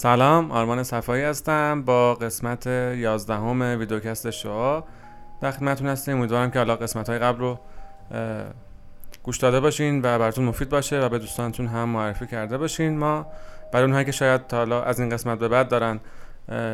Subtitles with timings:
[0.00, 4.84] سلام آرمان صفایی هستم با قسمت 11 همه ویدیوکست شما
[5.40, 7.58] در خدمتتون هستیم امیدوارم که حالا قسمت های قبل رو
[9.22, 12.98] گوش داده باشین و براتون مفید باشه و به دوستانتون هم معرفی کرده باشین.
[12.98, 13.26] ما
[13.72, 16.00] برای اونهایی که شاید تا حالا از این قسمت به بعد دارن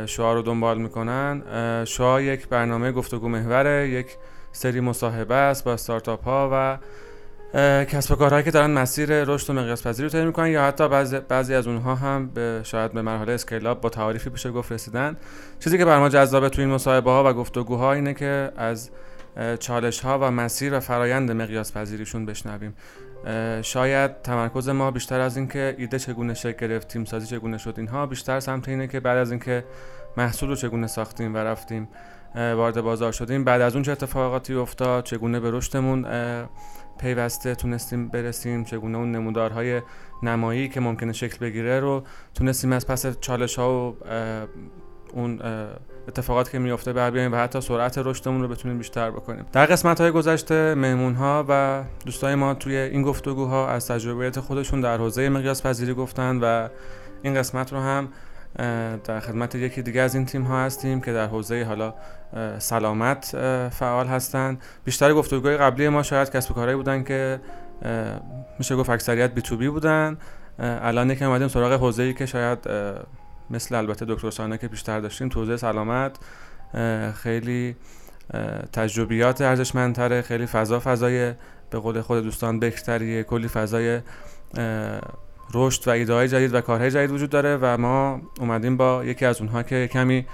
[0.07, 1.43] شعا رو دنبال می‌کنن
[1.85, 4.07] شعا یک برنامه گفتگو محوره یک
[4.53, 6.79] سری مصاحبه است با استارتاپ ها و
[7.89, 10.89] کسب و کارهایی که دارن مسیر رشد و مقیاس پذیری رو طی می‌کنن یا حتی
[10.89, 15.17] بعضی, بعضی از اونها هم به شاید به مرحله اسکیل با تعاریفی بشه گفت رسیدن.
[15.61, 18.91] چیزی که بر ما جذابه تو این مصاحبه ها و گفتگوها اینه که از
[19.59, 22.75] چالش ها و مسیر و فرایند مقیاس پذیریشون بشنویم.
[23.63, 28.07] شاید تمرکز ما بیشتر از اینکه ایده چگونه شکل گرفت تیم سازی چگونه شد اینها
[28.07, 29.65] بیشتر سمت اینه که بعد از اینکه
[30.17, 31.89] محصول رو چگونه ساختیم و رفتیم
[32.35, 36.07] وارد بازار شدیم بعد از اون چه اتفاقاتی افتاد چگونه به رشدمون
[36.99, 39.83] پیوسته تونستیم برسیم چگونه اون نمودارهای
[40.23, 42.03] نمایی که ممکنه شکل بگیره رو
[42.35, 43.95] تونستیم از پس چالش ها و
[45.13, 45.41] اون
[46.09, 49.47] اتفاقات که میفته بر بیایم و حتی سرعت رشدمون رو بتونیم بیشتر بکنیم.
[49.53, 54.81] در قسمت های گذشته مهمون ها و دوستای ما توی این گفتگوها از تجربیات خودشون
[54.81, 56.69] در حوزه مقیاس پذیری گفتن و
[57.23, 58.09] این قسمت رو هم
[59.05, 61.95] در خدمت یکی دیگه از این تیم ها هستیم که در حوزه حالا
[62.59, 63.25] سلامت
[63.69, 67.41] فعال هستند بیشتر گفتگوهای قبلی ما شاید کسب کارهایی بودن که
[68.59, 70.19] میشه گفت اکثریت بی تو بی بودن.
[70.59, 72.59] الان یکم اومدیم سراغ حوزه ای که شاید
[73.51, 76.17] مثل البته دکتر سانه که بیشتر داشتیم تو حوزه سلامت.
[77.15, 77.77] خیلی
[78.73, 81.35] تجربیات ارزشمندتره خیلی فضا فضای
[81.71, 84.01] به قول خود دوستان بکتریه کلی فضای
[85.55, 89.41] رشد و ایده جدید و کارهای جدید وجود داره و ما اومدیم با یکی از
[89.41, 90.27] اونها که کمی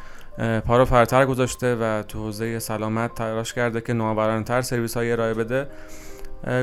[0.66, 5.68] پارو فرتر گذاشته و تو حوزه سلامت تلاش کرده که نوآورانه‌تر سرویس های ارائه بده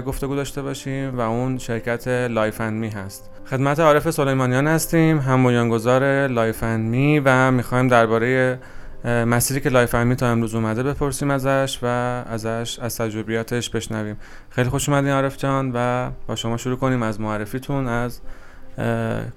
[0.08, 3.30] گفتگو داشته باشیم و اون شرکت Life and Me هست.
[3.50, 8.59] خدمت عارف سلیمانیان هستیم هم بنیانگذار Life and Me و می‌خوایم درباره
[9.05, 11.86] مسیری که Life and Me تا امروز اومده بپرسیم ازش و
[12.30, 14.17] ازش از تجربیاتش بشنویم.
[14.49, 18.21] خیلی خوش اومدین عارف جان و با شما شروع کنیم از معرفیتون از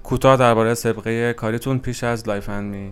[0.03, 2.91] کوتاه درباره سابقه کاریتون پیش از Life and Me.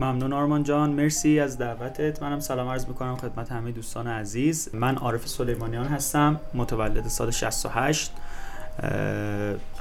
[0.00, 2.22] ممنون آرمان جان مرسی از دعوتت.
[2.22, 4.68] منم سلام عرض می‌کنم خدمت همه دوستان عزیز.
[4.72, 8.12] من عارف سلیمانیان هستم متولد سال 68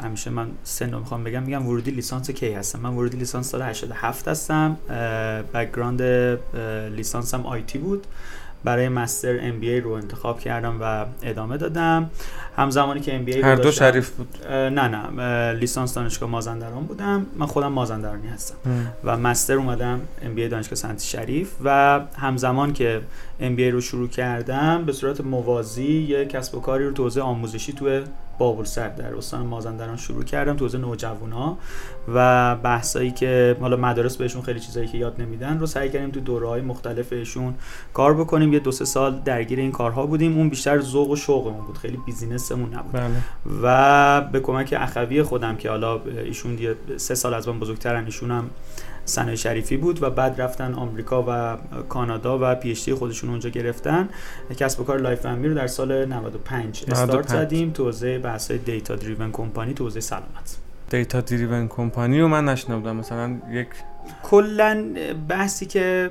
[0.03, 3.61] همیشه من سن رو می‌خوام بگم میگم ورودی لیسانس کی هستم؟ من ورودی لیسانس سال
[3.61, 4.77] 87 هستم.
[5.53, 6.01] background
[6.95, 8.07] لیسانسم IT بود.
[8.63, 12.09] برای master MBA رو انتخاب کردم و ادامه دادم.
[12.57, 14.47] همزمانی که MBA هر دو شریف بود.
[14.51, 17.25] نه نه لیسانس دانشگاه مازندران بودم.
[17.37, 18.55] من خودم مازندرانی هستم.
[19.03, 23.01] و master اومدم MBA دانشگاه صنعتی شریف و همزمان که
[23.39, 27.73] MBA رو شروع کردم به صورت موازی یک کسب و کاری رو تو حوزه آموزشی
[28.37, 31.57] توی بابلسر در استان مازندران شروع کردم تو حوزه نوجوانا
[32.13, 36.19] و بحثایی که حالا مدارس بهشون خیلی چیزایی که یاد نمیدن رو سعی کردیم تو
[36.19, 37.53] دوره‌های مختلفشون
[37.93, 38.53] کار بکنیم.
[38.53, 40.37] یه دو سه سال درگیر این کارها بودیم.
[40.37, 41.77] اون بیشتر ذوق و شوقمون بود.
[41.77, 42.91] خیلی بیزینسمون نبود.
[42.91, 43.11] بله.
[43.63, 46.57] و به کمک اخوی خودم که حالا ایشون
[46.97, 48.49] سه سال از من بزرگترن ایشون هم
[49.11, 51.57] سنای شریفی بود و بعد رفتن آمریکا و
[51.89, 54.09] کانادا و پیشتی خودشون اونجا گرفتن.
[54.57, 58.51] کسب و کار Life and Me رو در سال 95 استارت زدیم تو حوزه بحث
[58.51, 60.57] data-driven company تو حوزه سلامت.
[60.89, 62.95] data-driven company رو من نشنیدم.
[62.95, 63.67] مثلا یک
[64.23, 64.85] کلا
[65.27, 66.09] بحثی که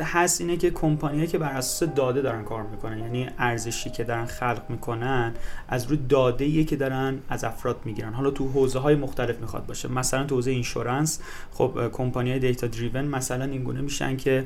[0.00, 4.24] هست اینه که کمپانیایی که بر اساس داده دارن کار می‌کنن یعنی ارزشی که دارن
[4.24, 5.32] خلق می‌کنن
[5.68, 8.12] از روی داده که دارن از افراد می‌گیرن.
[8.12, 9.88] حالا تو حوزه های مختلف می‌خواد باشه.
[9.88, 11.20] مثلا تو حوزه insurance
[11.52, 14.44] خب کمپانی های data-driven مثلا اینگونه میشن که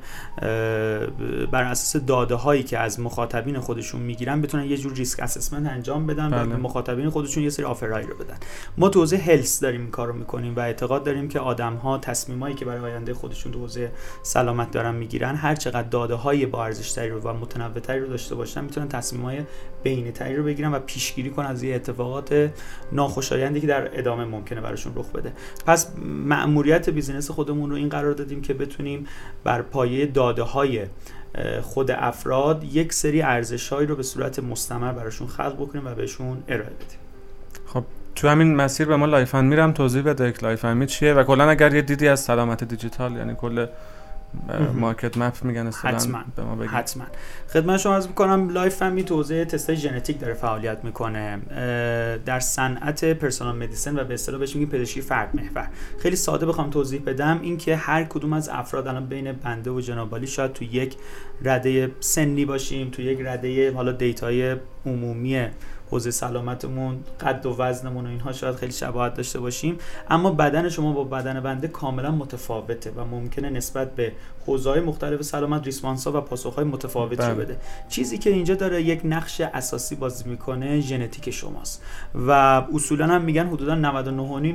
[1.53, 6.06] بر اساس داده هایی که از مخاطبین خودشون می‌گیرن بتونن یه جور risk assessment انجام
[6.06, 6.32] بدن.
[6.34, 8.37] و به مخاطبین خودشون یه سری offer ایی رو بدن.
[8.78, 12.65] ما تو حوزه health داریم کارو می‌کنیم و اعتقاد داریم که آدم ها تصمیمایی که
[12.72, 15.34] برای آینده خودشون تو حوزه سلامت دارن می‌گیرن.
[15.34, 18.89] هر چقدر داده های با ارزش تری رو و متنوع تری رو داشته باشن می‌تونن
[18.89, 19.41] تصمیم های
[19.83, 22.51] بهینه تری رو بگیرن و پیشگیری کنن از یه اتفاقات
[22.92, 25.33] ناخوشایندی که در ادامه ممکنه براشون رخ بده.
[25.66, 29.07] پس مأموریت business خودمون رو این قرار دادیم که بتونیم
[29.45, 30.86] بر پایه داده های
[31.63, 36.71] خود افراد یک سری ارزشهایی رو به صورت مستمر براشون خلق بکنیم و بهشون ارائه
[36.71, 36.98] بدیم.
[37.66, 40.65] خب تو همین مسیر به ما Life and Me رو هم توضیح بده که Life
[40.65, 43.66] and Me چیه و کلا اگر یه دیدی از سلامت دیجیتال یعنی کل
[44.74, 47.04] market map میگن حتما به ما بگید حتما.
[47.53, 51.38] خدمت شما عرض می‌کنم Life and Me تو حوزه تستای ژنتیک داره فعالیت می‌کنه.
[52.26, 55.68] در صنعت personal medicine و به اصطلاح بهش میگیم پزشکی فرد محور.
[55.98, 60.27] خیلی ساده بخوام توضیح بدم اینکه هر کدوم از افراد الان بین بنده و جنابعالی
[60.26, 60.97] شاید تو یک
[61.44, 64.56] رده سنی باشیم تو یک رده حالا data ی
[64.86, 65.47] عمومی
[65.92, 69.78] حوزه سلامتمون قد و وزنمون و اینها شاید خیلی شباهت داشته باشیم.
[70.10, 74.12] اما بدن شما با بدن بنده کاملا متفاوته و ممکنه نسبت به
[74.47, 77.34] حوزه‌های مختلف سلامت response ها و پاسخ‌های متفاوتی رو بله.
[77.34, 77.56] بده.
[77.89, 81.83] چیزی که اینجا داره یک نقش اساسی بازی می‌کنه ژنتیک شماست.
[82.15, 82.30] و
[82.74, 84.03] اصولا هم میگن حدودا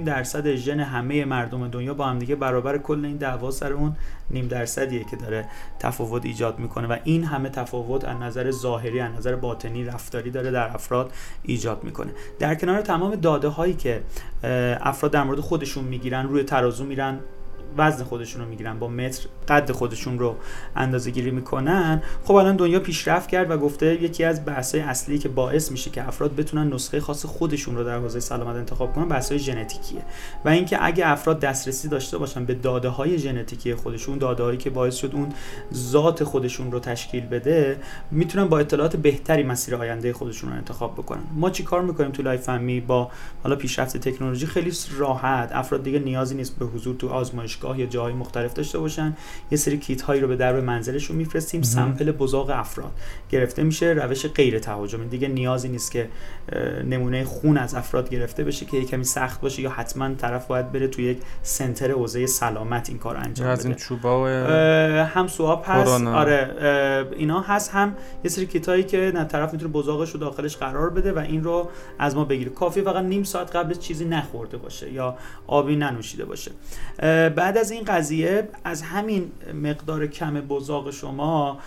[0.01, 3.95] 99.5 درصد ژن همه مردم دنیا با هم دیگه برابر کل این دعوا سر اون
[4.31, 5.45] نیم درصدیه که داره
[5.79, 10.51] تفاوت ایجاد می‌کنه و این همه تفاوت از نظر ظاهری از نظر باطنی رفتاری داره
[10.51, 11.11] در افراد
[11.43, 12.11] ایجاد می‌کنه.
[12.39, 14.01] در کنار تمام داده هایی که
[14.81, 17.19] افراد در مورد خودشون می‌گیرن روی ترازو میرن
[17.77, 20.35] وزن خودشون رو می‌گیرن با متر قد خودشون رو
[20.75, 22.01] اندازه گیری می‌کنن.
[22.23, 26.07] خب الان دنیا پیشرفت کرد و گفته یکی از بحث‌های اصلی که باعث میشه که
[26.07, 30.01] افراد بتونن نسخه خاص خودشون رو در حوزه سلامت انتخاب کنن بحث‌های ژنتیکیه.
[30.45, 34.69] و اینکه اگه افراد دسترسی داشته باشن به داده های ژنتیکی خودشون داده هایی که
[34.69, 35.29] باعث شد اون
[35.73, 37.79] ذات خودشون رو تشکیل بده
[38.11, 41.23] می‌تونن با اطلاعات بهتری مسیر آینده خودشون رو انتخاب بکنن.
[41.35, 43.11] ما چی کار می‌کنیم تو Life and Me با
[43.43, 45.51] حالا پیشرفت تکنولوژی؟ خیلی راحت.
[45.51, 47.07] افراد دیگه نیازی نیست به حضور تو
[47.57, 49.15] آزمایشگاه یا جاهای مختلف داشته باشن.
[49.51, 51.61] یه سری کیت هایی رو به در منزلشون میفرستیم.
[51.61, 52.91] sample بزاق افراد.
[53.29, 56.09] گرفته میشه روش غیر تهاجمی دیگه نیازی نیست که
[56.85, 60.71] نمونه خون از افراد گرفته بشه که یه کمی سخت باشه یا حتما طرف باید
[60.71, 63.83] بره تو یک سنتر حوزه سلامت این کار انجام یا از این بده.
[63.83, 64.27] چوبا
[65.05, 66.07] هم سواب هست.
[66.07, 67.71] آره اینا هست.
[67.73, 71.43] هم یه سری کیتایی که نه طرف می‌تونه بزاقش رو داخلش قرار بده و این
[71.43, 71.69] رو
[71.99, 72.49] از ما بگیره.
[72.49, 75.17] کافی فقط نیم ساعت قبلش چیزی نخورده باشه یا
[75.47, 76.51] آبی ننوشیده باشه.
[77.47, 79.31] بعد از این قضیه از همین
[79.63, 81.59] مقدار کم بزاق شما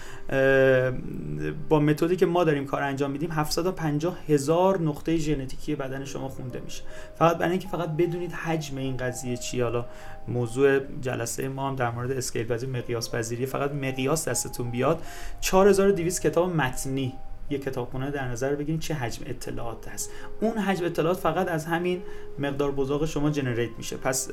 [1.69, 6.61] با متدی که ما داریم کار انجام میدیم 750 هزار نقطه ژنتیکی بدن شما خونده
[6.61, 6.83] میشه.
[7.19, 9.87] فقط برای اینکه فقط بدونید حجم این قضیه چی حالا
[10.29, 15.03] موضوع جلسه ما هم در مورد اسکیل پذیری مقیاس پذیری فقط مقیاس دستتون بیاد.
[15.41, 17.15] 4200 کتاب متنی
[17.51, 20.11] یه کتابخونه در نظر بگیرید چه حجم اطلاعات هست.
[20.41, 22.03] اون حجم اطلاعات فقط از همین
[22.39, 23.97] مقدار بزاق شما جنریت میشه.
[23.97, 24.31] پس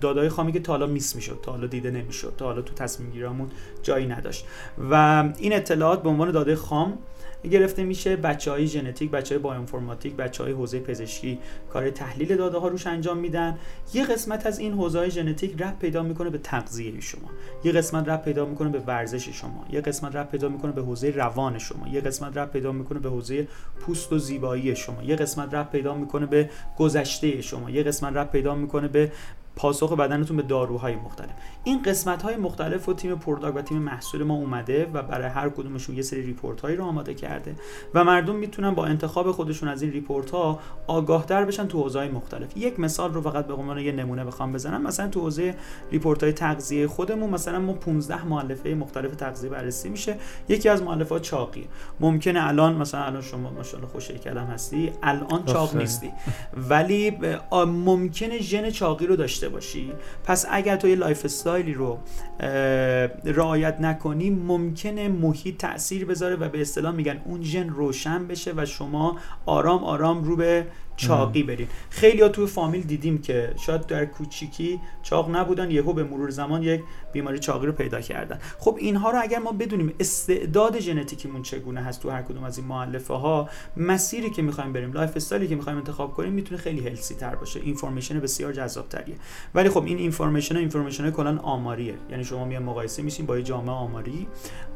[0.00, 3.10] دادای خامی که تا حالا میس می‌شد تا حالا دیده نمی‌شد تا حالا تو تصمیم
[3.10, 3.50] گیریامون
[3.82, 4.46] جایی نداشت.
[4.90, 6.98] و این اطلاعات به عنوان داده خام
[7.42, 8.16] گرفته میشه.
[8.16, 11.38] بچه های ژنتیک بچه های بایوانفورماتیک بچه های حوزه پزشکی
[11.72, 13.58] کار تحلیل داده ها روش انجام میدن.
[13.94, 17.30] یه قسمت از این حوزه های ژنتیک رب پیدا می‌کنه به تغذیه شما.
[17.64, 19.66] یه قسمت رب پیدا می‌کنه به ورزش شما.
[19.70, 21.88] یه قسمت رب پیدا می‌کنه به حوزه روان شما.
[21.88, 23.48] یه قسمت رب پیدا می‌کنه به حوزه
[23.80, 25.02] پوست و زیبایی شما.
[25.02, 27.70] یه قسمت رب پیدا می‌کنه به گذشته شما.
[27.70, 29.12] یه قسمت رب پیدا می‌کنه به
[29.56, 31.30] پاسخ بدنتون به داروهای مختلف.
[31.64, 35.48] این قسمت های مختلف و تیم product و تیم محصول ما اومده و برای هر
[35.48, 37.54] کدومشون یه سری report هایی رو آماده کرده
[37.94, 42.56] و مردم می‌تونن با انتخاب خودشون از این report ها آگاهتر بشن تو حوزه مختلف.
[42.56, 44.82] یک مثال رو فقط به عنوان یه نمونه بخوام بزنم.
[44.82, 45.54] مثلا تو حوزه
[45.90, 50.16] report های تغذیه خودمون مثلا ما 15 مؤلفه مختلف تغذیه بررسی میشه.
[50.48, 51.68] یکی از مؤلفات چاقی.
[52.00, 55.76] ممکنه الان مثلا الان شما ماشاءالله خوش فرم هستی الان چاق.
[55.76, 56.12] نیستی.
[56.68, 57.18] ولی
[57.66, 59.92] ممکنه ژن چاقی رو داشته باشی.
[60.24, 61.98] پس اگر تو یه lifestyle ی رو
[63.24, 68.64] رعایت نکنی ممکنه محیط تاثیر بذاره و به اصطلاح میگن اون ژن روشن بشه و
[68.64, 69.16] شما
[69.46, 70.66] آرام آرام رو به
[70.96, 76.04] چاقی برین خیلی ها توی فامیل دیدیم که شاید در کوچیکی چاق نبودن یهو به
[76.04, 76.82] مرور زمان یک
[77.12, 78.38] بیماری چاقی رو پیدا کردن.
[78.58, 82.66] خب اینها رو اگر ما بدونیم استعداد ژنتیکیمون چگونه هست تو هر کدوم از این
[82.66, 87.14] مؤلفه ها مسیری که می‌خوایم بریم lifestyle ی که می‌خوایم انتخاب کنیم می‌تونه خیلی healthy
[87.14, 87.60] تر باشه.
[87.60, 89.16] information بسیار جذاب تریه
[89.54, 91.94] ولی خب این information ها information کلا آماریه.
[92.10, 94.26] یعنی شما میان مقایسه میشین با یه جامعه آماری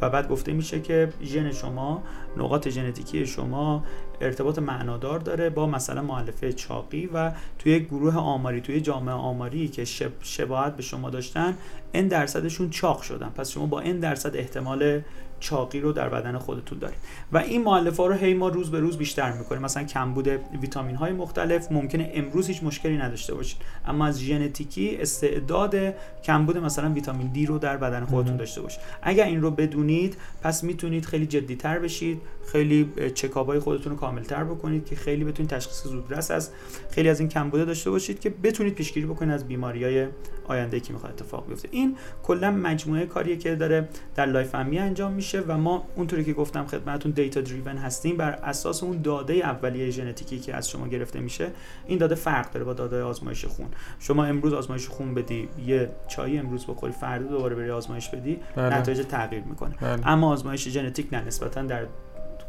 [0.01, 2.03] و بعد گفته میشه که ژن شما
[2.37, 3.85] نقاط ژنتیکی شما
[4.21, 9.85] ارتباط معنادار داره با مثلا مؤلفه چاقی و توی گروه آماری توی جامعه آماری که
[9.85, 11.57] شب شباهت به شما داشتن
[11.95, 13.29] n درصدشون چاق شدن.
[13.29, 15.01] پس شما با n درصد احتمال
[15.41, 16.99] چاقی رو در بدن خودتون دارید.
[17.33, 19.63] و این مؤلفه ها رو هی ما روز به روز بیشتر می‌کنیم.
[19.63, 20.29] مثلا کمبود
[20.61, 23.59] ویتامین های مختلف ممکنه امروز هیچ مشکلی نداشته باشید.
[23.87, 25.77] اما از ژنتیکی استعداد
[26.25, 28.37] کمبود مثلا ویتامین دی رو در بدن خودتون.
[28.37, 28.81] داشته باشید.
[29.03, 32.21] اگر این رو بدونید پس می‌تونید خیلی جدیتر بشید.
[32.47, 36.51] خیلی چکاپ های خودتون رو کاملتر بکنید که خیلی بتونید تشخیص زودرس از
[36.91, 40.07] خیلی از این کمبوده داشته باشید که بتونید پیشگیری بکنید از بیماری های
[40.49, 41.69] آینده که می‌خواد اتفاق بیفته.
[41.73, 45.30] این کلا مجموعه کاریه که داره در لایف انجام میشه.
[45.39, 50.39] و ما اونطوری که گفتم خدمتتون data driven هستیم بر اساس اون داده اولیه ژنتیکی
[50.39, 51.51] که از شما گرفته میشه
[51.87, 53.69] این داده فرق داره با داده آزمایش خون
[53.99, 58.79] شما امروز آزمایش خون بدی یه چای امروز بخوری فردا دوباره بری آزمایش بدی بله.
[58.79, 60.09] نتایج تغییر می‌کنه بله.
[60.09, 61.87] اما آزمایش ژنتیک نه نسبتا در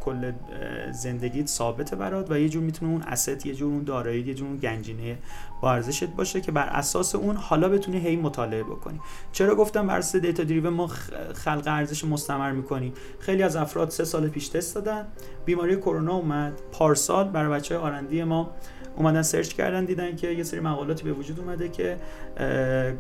[0.02, 0.32] کل
[0.92, 4.48] زندگیت ثابته برات و یه جور می‌تونه اون asset یه جور اون دارایی یه جور
[4.48, 5.18] اون گنجینه
[5.62, 9.00] با ارزشت باشه که بر اساس اون حالا بتونی هی مطالعه بکنی.
[9.32, 10.88] چرا گفتم بر اساس دیتا دریو ما
[11.34, 15.08] خلق ارزش مستمر می‌کنیم خیلی از افراد سه سال پیش تست دادن.
[15.46, 16.62] بیماری کرونا اومد.
[16.72, 18.52] پارسال برای بچه آرندی ما
[18.98, 21.98] اومدن سرچ کردن دیدن که یه سری مقالاتی به وجود اومده که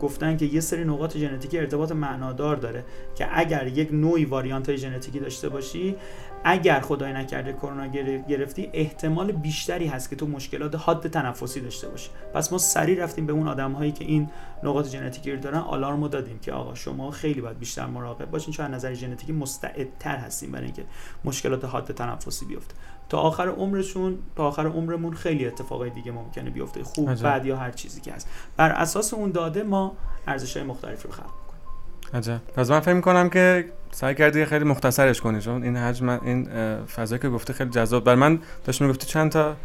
[0.02, 2.84] گفتن که یه سری نقاط ژنتیکی ارتباط معنادار داره
[3.16, 5.96] که اگر یک نوعی واریانت های ژنتیکی داشته باشی
[6.44, 7.88] اگر خدای نکرده کرونا
[8.28, 12.10] گرفتی احتمال بیشتری هست که تو مشکلات حاد تنفسی داشته باشی.
[12.34, 14.30] پس ما سریع رفتیم به اون آدم هایی که این
[14.64, 18.66] نقاط ژنتیکی رو دارن آلارمو دادیم که آقا شما خیلی باید بیشتر مراقب باشین چون
[18.66, 20.84] از نظر ژنتیکی مستعدتر هستیم برای اینکه
[21.26, 22.76] مشکلات حاد تنفسی بیفته.
[23.12, 27.24] تا آخر عمرشون تا آخر عمرمون خیلی اتفاقای دیگه ممکنه بیفته خوب عجب.
[27.24, 28.30] بعد یا هر چیزی که هست.
[28.58, 32.18] بر اساس اون داده ما ارزش های مختلفی رو خلق می‌کنیم.
[32.18, 32.42] عجب.
[32.56, 36.50] پس من فکر می‌کنم که سعی کردی خیلی مختصرش کنی چون این حجم این
[36.86, 38.04] فضایی که گفته خیلی جذاب.
[38.04, 39.56] بر من داشت می‌گفتی چند تا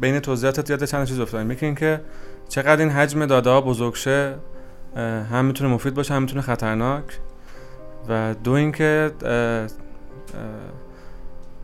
[0.00, 2.00] بین توضیحاتت یاد چند چیز افتاد یکی اینکه
[2.48, 4.34] چقدر این حجم داده ها بزرگ شه
[5.30, 7.04] هم می‌تونه مفید باشه هم می‌تونه خطرناک.
[8.08, 9.10] و دو اینکه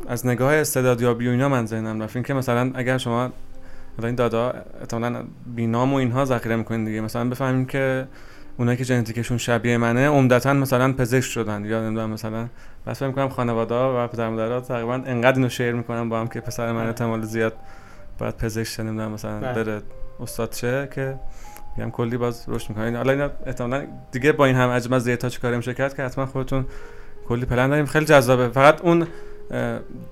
[0.08, 2.24] از نگاه استعدادیابی و اینا من ذهنم رفت.
[2.24, 3.30] که مثلا اگر شما
[4.02, 7.00] این دادا احتمالاً بینام و اینها ذخیره می‌کنین دیگه.
[7.00, 8.06] مثلا بفهمیم که
[8.58, 11.64] اونایی که ژنتیکشون شبیه منه عمدتا مثلا پزشک شدن.
[11.64, 12.48] یا نمی‌دونم مثلا
[12.86, 16.40] بس فکر می‌کنم خانواده و پدر مادرها تقریبا انقدر اینو شیر می‌کنن با هم که
[16.40, 17.52] پسر من احتمال زیاد
[18.18, 19.52] باید پزشک شه نمی‌دونم مثلا بله.
[19.52, 19.82] بره
[20.20, 21.14] استاد شه که
[21.76, 25.28] میگم کلی باز رشد می‌کنه حالا اینا احتمالاً دیگه با این هم حجم از دیتا
[25.28, 26.66] چیکار میشه کرد که حتما خودتون
[27.28, 27.86] کلی پلن داریم.
[27.86, 28.48] خیلی جذابه.
[28.48, 29.06] فقط اون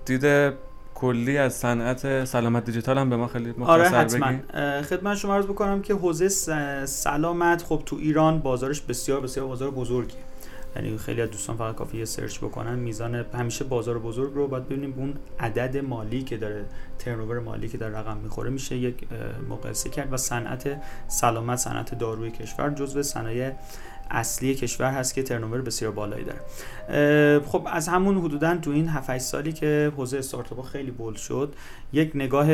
[0.05, 0.55] دید
[0.95, 4.83] کلی از صنعت سلامت دیجیتال هم به ما خیلی مختصر آره حتما.
[4.83, 6.29] خدمت شما عرض بکنم که حوزه
[6.87, 10.17] سلامت خب تو ایران بازارش بسیار بسیار بازار بزرگی
[10.77, 14.95] یعنی خیلی از دوستان فقط کافیه سرچ بکنن میزان همیشه بازار بزرگ رو باید ببینیم.
[14.97, 16.65] اون عدد مالی که داره
[16.99, 18.95] ترنوور مالی که در رقم می‌خوره میشه یک
[19.49, 23.53] مقایسه کرد و صنعت سلامت صنعت داروی کشور جزو صنایع
[24.11, 26.41] اصلی کشور هست که ترنوور بسیار بالایی داره.
[27.41, 31.55] خب از همون حدودا تو این 7 سالی که حوزه استارتاپ خیلی بولد شد
[31.93, 32.47] یک نگاه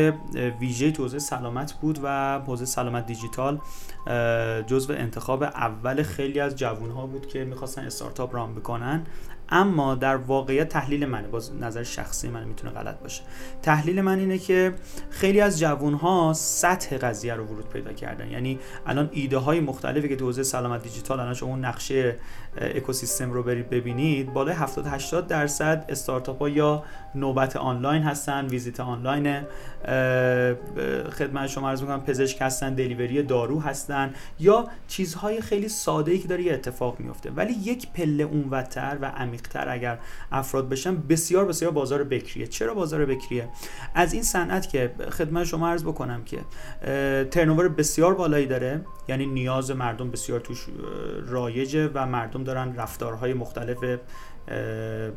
[0.61, 3.61] ویژه تو حوزه سلامت بود و حوزه سلامت دیجیتال
[4.66, 9.06] جزو انتخاب اول خیلی از جوون ها بود که می‌خواستن استارتاپ رام بکنن.
[9.54, 13.23] اما در واقعیت تحلیل منه باز نظر شخصی من می‌تونه غلط باشه.
[13.62, 14.75] تحلیل من اینه که
[15.11, 18.30] خیلی از جوون ها سطح قضیه رو ورود پیدا کردن.
[18.30, 22.16] یعنی الان ایده های مختلفی که تو حوزه سلامت دیجیتال الان شما نقشه
[22.56, 26.82] اکوسیستم رو برید ببینید بالای 70 80 درصد استارتاپ ها یا
[27.14, 29.42] نوبت آنلاین هستن ویزیت آنلاین
[31.11, 36.28] خدمت شما عرض می‌کنم پزشک هستن دلیوری دارو هستن یا چیزهای خیلی ساده ای که
[36.28, 39.99] داره اتفاق میفته ولی یک پله اونورتر و عمیقتر اگر
[40.32, 42.46] افراد بشن بسیار بسیار بازار بکریه.
[42.46, 43.49] چرا بازار بکریه؟
[43.94, 46.38] از این صنعت که خدمت شما عرض بکنم که
[47.30, 48.80] ترنوور بسیار بالایی داره.
[49.08, 50.66] یعنی نیاز مردم بسیار توش
[51.26, 53.98] رایجه و مردم دارن رفتارهای مختلف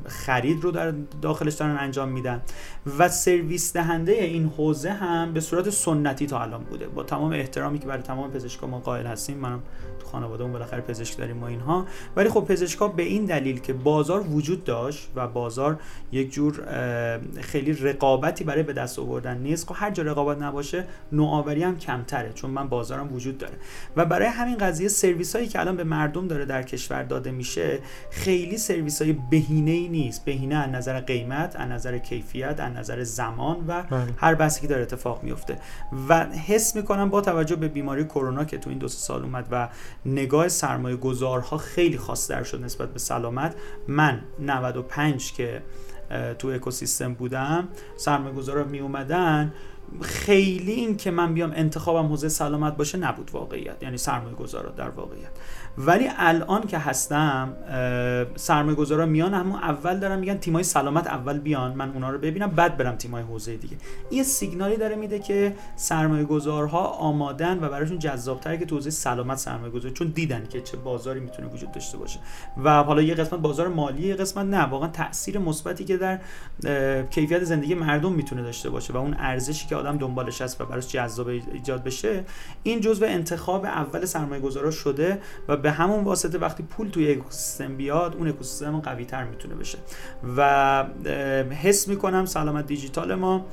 [0.05, 2.41] خرید رو در داخلش دارن انجام میدن.
[2.97, 6.87] و سرویس دهنده این حوزه هم به صورت سنتی تا الان بوده.
[6.87, 9.63] با تمام احترامی که برای تمام پزشکا ما قائل هستیم منم
[9.99, 11.85] تو خانواده اون بالاخره پزشک داریم و اینها.
[12.15, 15.79] ولی خب پزشکا به این دلیل که بازار وجود داشت و بازار
[16.11, 16.61] یک جور
[17.41, 22.33] خیلی رقابتی برای به دست آوردن نیست خب هر جا رقابت نباشه نوآوری هم کمتره
[22.33, 23.53] چون من بازارم وجود داره.
[23.95, 27.79] و برای همین قضیه سرویس هایی که الان به مردم داره در کشور داده میشه
[28.11, 30.25] خیلی سرویس بهینه ای نیست.
[30.25, 34.13] بهینه از نظر قیمت از نظر کیفیت از نظر زمان و بله.
[34.17, 35.59] هر بحثی که داره اتفاق میفته
[36.09, 39.69] و حس می‌کنم با توجه به بیماری کرونا که تو این دو سال اومد و
[40.05, 43.55] نگاه سرمایه گذارها خیلی خاصتر شد نسبت به سلامت
[43.87, 45.61] من 95 که
[46.39, 49.53] تو اکوسیستم بودم سرمایه گذارا می اومدن
[50.01, 53.83] خیلی این که من بیام انتخابم حوزه سلامت باشه نبود واقعیت.
[53.83, 55.31] یعنی سرمایه گذارا در واقعیت.
[55.77, 57.53] ولی الان که هستم
[58.35, 62.47] سرمایه گذارا میان اما اول دارن میگن تیمای سلامت اول بیان من اونا رو ببینم
[62.47, 63.77] بعد برم تیمای حوزه دیگه.
[64.09, 69.37] این سیگنالی داره میده که سرمایه گذارها آمادن و براشون جذابتره که تو حوزه سلامت
[69.37, 72.19] سرمایه گذاری چون دیدن که چه بازاری می‌تونه وجود داشته باشه.
[72.63, 74.63] و حالا یه قسمت بازار مالی یه قسمت نه.
[74.63, 76.19] واقعا تاثیر مثبتی که در
[77.03, 80.87] کیفیت زندگی مردم می‌تونه داشته باشه و اون ارزشی که آدم دنبالش هست و براش
[80.87, 82.23] جذاب ایجاد بشه
[82.63, 87.77] این جزء انتخاب اول سرمایه گذارا شده و به همون واسطه وقتی پول توی اکوسیستم
[87.77, 89.77] بیاد اون اکوسیستم قوی تر می‌تونه بشه.
[90.37, 90.83] و
[91.63, 93.45] حس می‌کنم سلامت دیجیتال ما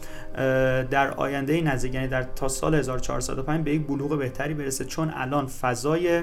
[0.90, 5.46] در آینده نزدیک یعنی در تا سال 1405 به یک بلوغ بهتری برسه چون الان
[5.46, 6.22] فضای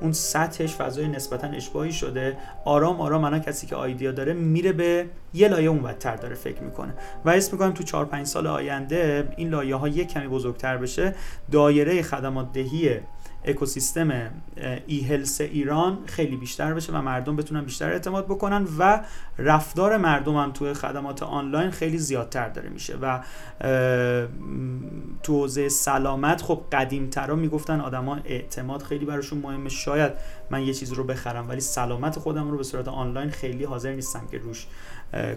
[0.00, 2.36] اون سطحش فضای نسبتا اشباهی شده.
[2.64, 6.94] آرام آرام الان کسی که آیدیا داره میره به یه لایه اونورتر داره فکر می‌کنه.
[7.24, 11.14] و حس می‌کنم تو 4 5 سال آینده این لایه ها یک کمی بزرگتر بشه.
[11.52, 13.00] دایره خدمات دهی
[13.44, 14.30] اکوسیستم
[14.86, 19.00] ای هلس ایران خیلی بیشتر بشه و مردم بتونن بیشتر اعتماد بکنن و
[19.40, 23.20] رفتار مردم هم توی خدمات آنلاین خیلی زیادتر داره میشه و
[25.22, 29.68] تو حوزه سلامت خب قدیمترا می‌گفتن آدما اعتماد خیلی براشون مهمه.
[29.68, 30.12] شاید
[30.50, 34.26] من یه چیز رو بخرم ولی سلامت خودم رو به صورت آنلاین خیلی حاضر نیستم
[34.30, 34.66] که روش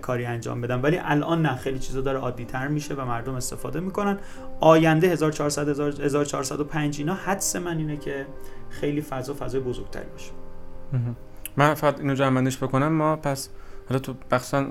[0.02, 0.84] کاری انجام بدم.
[0.84, 4.18] ولی الان نه خیلی چیزا داره عادی تر میشه و مردم استفاده می‌کنن.
[4.60, 5.70] آینده 1400
[6.02, 8.26] 1405 اینا حدس من اینه که
[8.70, 10.32] خیلی فضا فضای بزرگتری باشه.
[11.58, 12.88] من فقط اینو جمع بکنم.
[12.88, 13.50] ما پس
[13.90, 14.66] حالا تو بخصا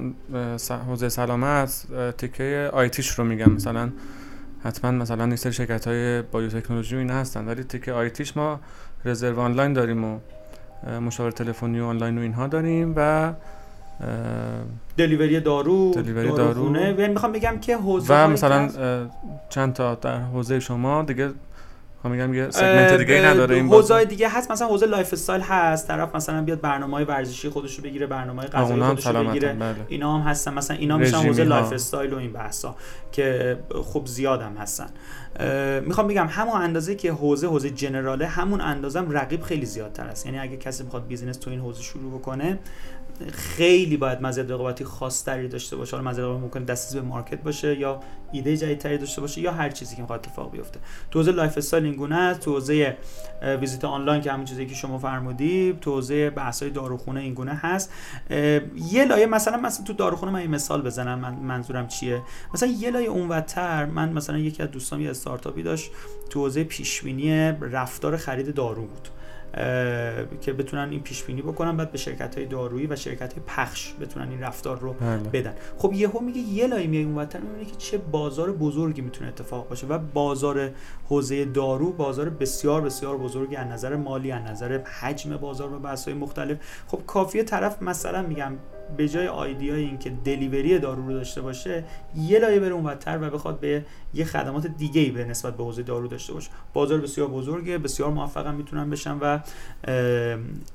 [0.89, 1.87] حوزه سلامت
[2.19, 3.53] تیکه آیتیش رو میگم.
[3.53, 3.91] مثلا
[4.65, 8.61] حتما مثلا این سری شرکت های بایوتکنولوژی و اینا هستن ولی تیکه آیتیش ما
[9.05, 10.19] رزرو آنلاین داریم و
[11.01, 13.33] مشاور تلفنی و آنلاین و اینها داریم و
[14.97, 16.77] delivery دارو delivery دارو.
[16.77, 18.69] یعنی می‌خوام بگم که حوزه و مثلا
[19.49, 21.31] چند تا در حوزه شما دیگه
[22.09, 24.51] میگم یه segment دیگه نداره این حوزه دیگه هست.
[24.51, 25.89] مثلا حوزه lifestyle هست.
[25.89, 29.53] طرف مثلا بیاد برنامه ورزشی خودش رو بگیره برنامه غذایی خودش رو بگیره.
[29.53, 29.75] بله.
[29.89, 30.55] اینا هم هستن.
[30.55, 32.77] مثلا اینا میشن حوزه lifestyle و این بحثا
[33.13, 34.89] که خب زیادم هستن.
[35.87, 40.27] می‌خوام بگم همون اندازه که حوزه حوزه general ه همون اندازم رقیب خیلی زیادتر است.
[40.27, 42.59] یعنی اگه کسی می‌خواد business تو این حوزه شروع بکنه
[43.31, 45.97] خیلی باید مزیت رقابتی خاصتری داشته باشه.
[45.97, 48.01] حالا مزیت رقابتی ممکن دسترسی به market باشه یا
[48.33, 50.81] ایده جدیدتری داشته باشه یا هر چیزی که می‌خواد اتفاق بیفته.
[51.11, 52.41] تو حوزه lifestyle این گونه است.
[52.41, 52.97] تو حوزه
[53.61, 57.93] ویزیت آنلاین که همین چیزی که شما فرمودی تو حوزه بحث‌های داروخونه این گونه هست.
[58.91, 62.23] یه لایه مثلا مثلا تو داروخونه من مثال بزنم من منظورم چیه.
[62.55, 65.91] مثلا یه لایه اونورتر من مثلا یکی از دوستان یه استارتاپی داشت.
[66.31, 69.09] تو حوزه پیشبینی رفتار خرید دارو بود.
[70.41, 73.93] که بتونن این پیش بینی بکنن بعد به شرکت های دارویی و شرکت های پخش
[74.01, 75.19] بتونن این رفتار رو بله.
[75.19, 79.29] بدن خب یهو میگه یه لای میای اون وطن می‌بینه که چه بازار بزرگی می‌تونه
[79.29, 80.71] اتفاق باشه و بازار
[81.09, 86.09] حوزه دارو بازار بسیار بسیار بزرگی از نظر مالی از نظر حجم بازار و بحث
[86.09, 88.53] مختلف خب کافیه طرف مثلا میگم
[88.97, 91.85] به جای آیدیای این که دلیوری دارو رو داشته باشه
[92.17, 93.85] یه لایه بره اونورتر و بخواد به
[94.15, 96.51] یه خدمات دیگه ای به نسبت به حوزه دارو داشته باشه.
[96.73, 99.39] بازار بسیار بزرگه بسیار موفقم می‌تونن بشن و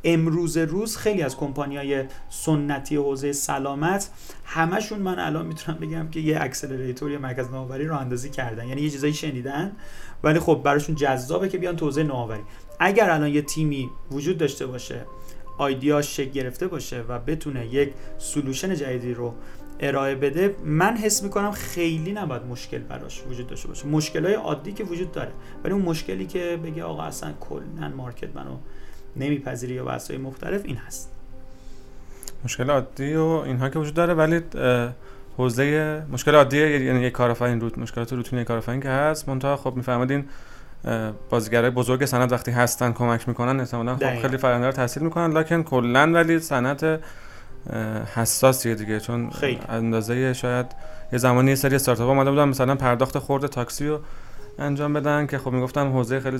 [0.04, 4.10] امروز روز خیلی از کمپانیای سنتی حوزه سلامت
[4.46, 8.68] همشون من الان می‌تونم بگم که یه اکسلراتور یا مرکز نوآوری رو اندازی کردن.
[8.68, 9.72] یعنی یه چیزایی شنیدن
[10.24, 12.42] ولی خب براشون جذابه که بیان تو حوزه نوآوری.
[12.80, 15.06] اگر الان یه تیمی وجود داشته باشه
[15.58, 19.34] آیدیاش شکل گرفته باشه و بتونه یک سلوشن جدیدی رو
[19.80, 23.88] ارائه بده من حس می‌کنم خیلی نباید مشکل براش وجود داشته باشه.
[23.88, 25.32] مشکل های عادی که وجود داره.
[25.64, 28.58] ولی اون مشکلی که بگه آقا اصلا کلا مارکت منو
[29.16, 31.12] نمیپذیری یا بحث مختلف این هست.
[32.44, 34.42] مشکل عادی و اینها که وجود داره ولی
[35.38, 39.76] حوزه مشکل عادی یعنی یک کارآفرین روت مشکلات روتین یک کارآفرین که هست منتها خب
[39.76, 40.26] میفهمدین
[41.30, 45.38] بازیگرای بزرگ سند وقتی هستن کمک می‌کنن احتمالاً خب خیلی فرآیند رو تحصیل می‌کنن.
[45.38, 47.00] لکن کلا ولی صنعت
[48.16, 49.00] حساسیه دیگه.
[49.00, 49.60] چون خیلی.
[49.70, 50.66] اندازه شاید
[51.14, 54.00] یه زمانی یه سری استارتاپ اومده بودن مثلا پرداخت خورد تاکسی رو
[54.60, 56.40] انجام بدن که خب می‌گفتم حوزه خیلی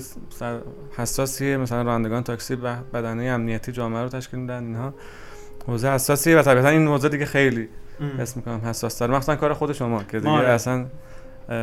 [0.96, 1.56] حساسیه.
[1.56, 4.94] مثلا رانندگان تاکسی و بدنه امنیتی جامعه رو تشکیل میدن اینها.
[5.66, 7.68] حوزه حساسیه و طبیعتا این حوزه دیگه خیلی
[8.18, 10.86] حس می‌کنم حساس داره مخصوصا کار خود شما که دیگه اصلا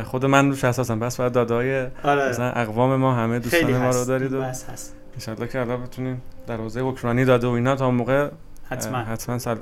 [0.04, 1.00] خود من روش حساسم.
[1.00, 2.28] بس فقط دادای آره.
[2.28, 4.94] مثلا اقوام ما همه دوستان ما رو دارید و هست.
[5.28, 8.28] ان که الان بتونیم در حوزه حکمرانی داده و اینا تا موقع
[8.70, 8.98] حتما.
[8.98, 9.56] حتما سل...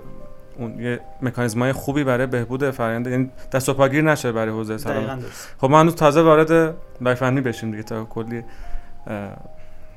[0.58, 3.06] اون یه مکانیزم های خوبی برای بهبود فرآیند.
[3.06, 5.18] یعنی دست و پاگیر نشه برای حوزه سلامت
[5.60, 8.42] خب ما هنوز تازه وارد لایف بشیم دیگه تا کلی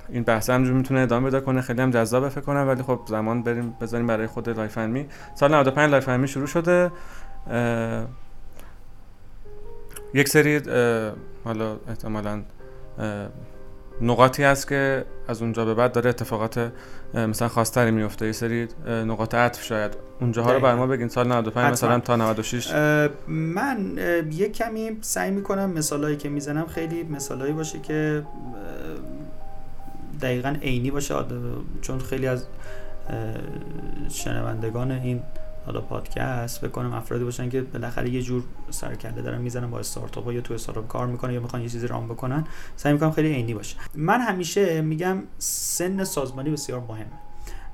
[0.10, 1.62] این بحث هم می‌تونه ادامه پیدا کنه.
[1.62, 2.68] خیلی هم جذاب فکر کنم.
[2.68, 4.80] ولی خب زمان بریم بذاریم برای خود لایف
[5.36, 6.92] سال 95 لایف شروع شده.
[10.18, 10.62] یک سری
[11.44, 12.42] حالا احتمالا
[14.02, 16.72] نقاطی هست که از اونجا به بعد داره اتفاقات
[17.14, 19.98] مثلا خاصتری میفته یه سری نقاط عطف شاید.
[20.22, 21.08] اونجاها رو بر ما بگین.
[21.08, 22.72] سال 95 مثلا تا 96
[23.28, 23.98] من
[24.32, 28.24] یه کمی سعی می‌کنم مثالایی که می‌زنم خیلی مثالایی باشه که
[30.22, 31.16] دقیقا عینی باشه.
[31.82, 32.48] چون خیلی از
[34.10, 35.22] شنوندگان این
[35.68, 40.34] حالا پادکست بکنم افرادی باشن که بالاخره یه جور سرکله دارن می‌زنن با استارتاپ ها
[40.34, 43.54] یا تو استارتاپ کار می‌کنن یا می‌خوان یه چیزی رام بکنن سعی می‌کنم خیلی عینی
[43.54, 43.78] باشه.
[43.96, 47.06] من همیشه میگم سن سازمانی بسیار مهمه.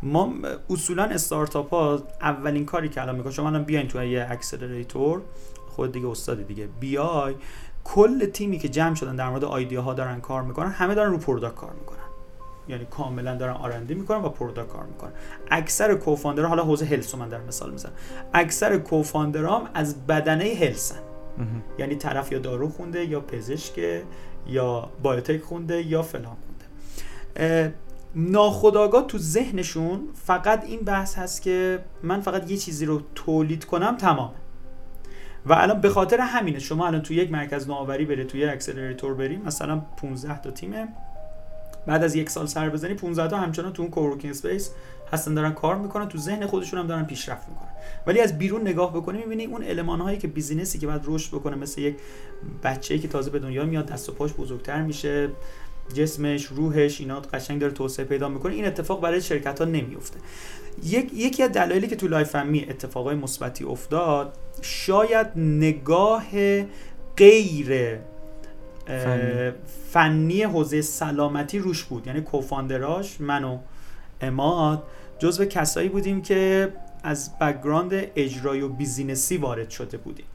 [0.04, 0.34] ما
[0.70, 5.22] اصولا استارتاپ ها اولین کاری که الان می‌کنن شما الان بیاین تو یه accelerator
[5.70, 7.36] خود دیگه استادی دیگه بیای
[7.84, 11.18] کل تیمی که جمع شدن در مورد idea ها دارن کار می‌کنن همه دارن رو
[11.18, 12.03] product کار می‌کنن.
[12.67, 15.12] یعنی کاملا دارن R&D می‌کنن و product کار می‌کنن.
[15.52, 17.91] اکثر co-founder ها حالا حوزه health من در مثال می‌زنم.
[18.34, 21.00] اکثر co-founder ام از بدنه health ن
[21.80, 24.02] یعنی طرف یا دارو خونده یا پزشک
[24.47, 26.38] یا biotech خونده یا فلان
[27.36, 27.73] خونده.
[28.15, 33.97] ناخداگاه تو ذهنشون فقط این بحث هست که من فقط یه چیزی رو تولید کنم
[33.97, 34.32] تمام
[35.45, 39.13] و الان به خاطر همینه شما الان تو یک مرکز نوآوری بری تو یک accelerator
[39.13, 40.88] بری مثلا 15 تا تیمه.
[41.86, 44.72] بعد از یک سال سر بزنی 15 تا همچنان تو اون coworking space
[45.12, 47.69] هستن دارن کار می‌کنن تو ذهن خودشون هم دارن پیشرفت می‌کنن.
[48.08, 51.30] ولی از بیرون نگاه بکنی می‌بینی اون element هایی که business ی که بعد رشد
[51.36, 51.96] بکنه مثل یک
[52.63, 55.30] بچه‌ای که تازه به دنیا میاد دست و پاش بزرگتر میشه
[55.93, 60.19] جسمش روحش اینا قشنگ داره توسعه پیدا می‌کنه این اتفاق برای شرکت ها نمیفته
[60.84, 66.26] یک، یکی از دلایلی که تو لایف اند می اتفاقای مثبتی افتاد شاید نگاه
[67.17, 68.00] غیر
[68.86, 69.52] فنی.
[69.91, 73.58] فنی حوزه سلامتی روش بود یعنی co-founder اش من و
[74.22, 74.84] عماد
[75.19, 80.26] جزو کسایی بودیم که از background اجرایی و business ی وارد شده بودیم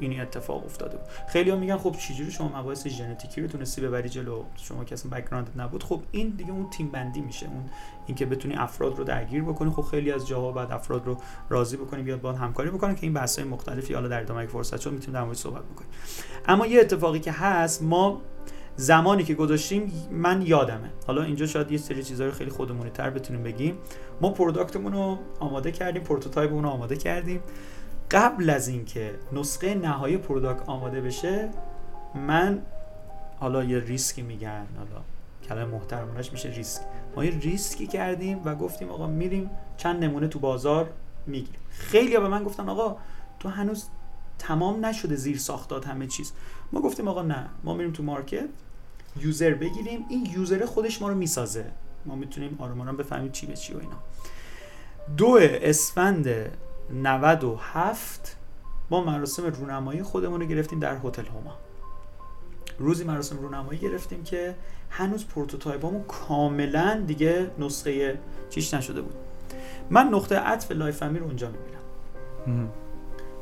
[0.00, 1.06] این اتفاق افتاده بود.
[1.28, 5.50] خیلی میگن خب چجوری شما مباحث ژنتیکی رو تونستی ببری جلو؟ شما که اصلا background
[5.56, 5.82] نبود.
[5.82, 7.46] خب این دیگه اون تیم بندی میشه.
[7.46, 7.64] اون
[8.06, 9.70] اینکه بتونی افراد رو درگیر بکنی.
[9.70, 11.16] خب خیلی از جاها بعد افراد رو
[11.48, 14.80] راضی بکنی بیاد با همکاری بکنن که این بحث های مختلفی حالا در ادامه فرصت
[14.80, 15.90] شد می‌تونیم در موردش صحبت بکنیم.
[16.46, 18.20] اما یه اتفاقی که هست ما
[18.76, 20.90] زمانی که گذاشتیم من یادمه.
[21.06, 23.78] حالا اینجا شاید یه سری چیزا رو خیلی خودمونی تر بتونیم بگیم.
[24.20, 27.40] ما product مون رو آماده کردیم prototype مون رو آماده کردیم.
[28.10, 31.48] قبل از اینکه نسخه نهایی product آماده بشه
[32.14, 32.62] من
[33.40, 35.02] حالا یه ریسکی میگن حالا
[35.48, 36.82] کلمه محترمانش میشه ریسک.
[37.16, 40.90] ما یه ریسکی کردیم و گفتیم آقا میریم چند نمونه تو بازار
[41.26, 41.60] می‌گیریم.
[41.70, 42.96] خیلی به من گفتن آقا
[43.40, 43.84] تو هنوز
[44.38, 46.32] تمام نشده زیر ساختات همه چیز.
[46.72, 48.48] ما گفتیم آقا نه ما میریم تو market
[49.16, 51.64] user بگیریم این user خودش ما رو می‌سازه.
[52.06, 53.96] ما می‌تونیم آرام آرام بفهمیم چی به چی و اینا.
[55.16, 56.28] دو اسفند
[56.90, 58.36] 97
[58.90, 61.56] ما مراسم رونمایی خودمون رو گرفتیم در هتل هما.
[62.78, 64.54] روزی مراسم رونمایی گرفتیم که
[64.90, 68.18] هنوز prototype امون کاملا دیگه نسخه
[68.50, 69.14] چیش نشده بود.
[69.90, 72.68] من نقطه عطف لایف رو اونجا می‌بینم.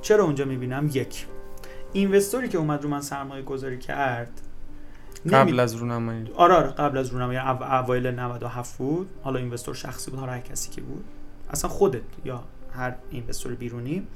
[0.03, 1.27] چرا اونجا می‌بینم؟ یک
[1.93, 4.41] investor ی که اومد رو من سرمایه گذاری کرد
[5.31, 6.33] قبل نمی- از رونمایی.
[6.35, 9.09] آره آره قبل از رونمایی او- اوایل 97 بود.
[9.23, 11.05] حالا investor شخصی بود حالا هر کسی که بود.
[11.51, 12.43] اصلا خودت یا
[12.77, 14.07] هر investor بیرونی.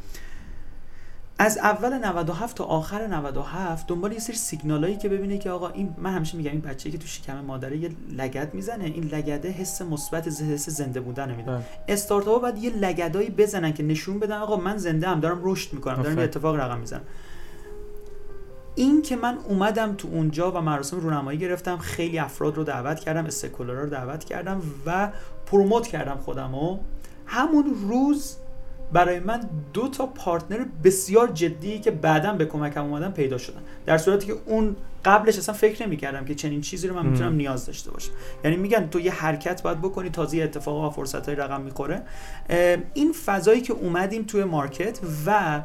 [1.38, 5.94] از اول 97 تا آخر 97 دنبال یه سری سیگنالایی که ببینه که آقا این
[5.98, 8.84] من همیشه میگم این بچه‌ای که تو شکم مادره یه لگد می‌زنه.
[8.84, 11.50] این لگده حس مثبت حس زنده بودن میده.
[11.50, 11.64] بله.
[11.88, 16.02] استارتاپ باید یه لگدایی بزنن که نشون بدن آقا من زنده هم دارم رشد می‌کنم
[16.02, 16.24] دارم یه.
[16.24, 17.02] اتفاق رقم می‌زنم.
[18.74, 23.26] این که من اومدم تو اونجا و مراسم رونمایی گرفتم خیلی افراد رو دعوت کردم
[23.26, 25.10] استکولارا رو دعوت کردم و
[25.46, 26.78] پروموت کردم خودمو.
[27.26, 28.36] همون روز
[28.92, 29.40] برای من
[29.72, 33.60] دو تا پارتنر بسیار جدی که بعدا به کمکم اومدن پیدا شدن.
[33.86, 37.06] در صورتی که اون قبلش اصلا فکر نمی کردم که چنین چیزی رو من.
[37.06, 38.10] می‌تونم نیاز داشته باشم.
[38.44, 42.02] یعنی میگن تو یه حرکت باید بکنی تازه یه اتفاق و فرصت های رقم می‌خوره.
[42.94, 45.60] این فضایی که اومدیم توی مارکت و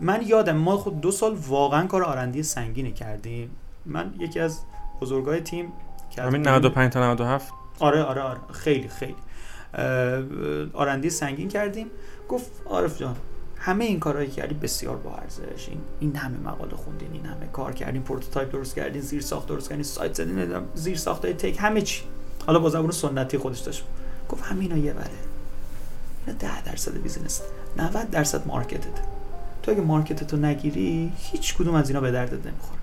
[0.00, 3.50] من یادم ما خود دو سال واقعا کار R&D ی سنگینی کردیم.
[3.86, 4.60] من یکی از
[5.00, 5.72] بزرگای تیم
[6.18, 8.38] همین بیرون- 95 تا 97 آره آره آره.
[8.52, 9.14] خیلی خیلی.
[10.72, 11.86] R&D سنگین کردیم.
[12.28, 13.16] گفت عارف جان
[13.56, 15.68] همه این کارهایی که کردی بسیار با ارزش.
[15.68, 19.68] این این همه مقاله خوندین این همه کار کردین prototype درست کردین زیر ساخت درست
[19.68, 22.02] کردین سایت زدین زیر ساخت های tech همه چی.
[22.46, 23.84] حالا با زبون سنتی خودش داشت.
[24.28, 25.10] گفت همینا یه بره
[26.26, 27.42] اینا 10 درصد business
[27.76, 29.00] 90 درصد market ت.
[29.62, 32.80] تو اگه market تو نگیری هیچ کدوم از اینا به دردت نمی‌خوره.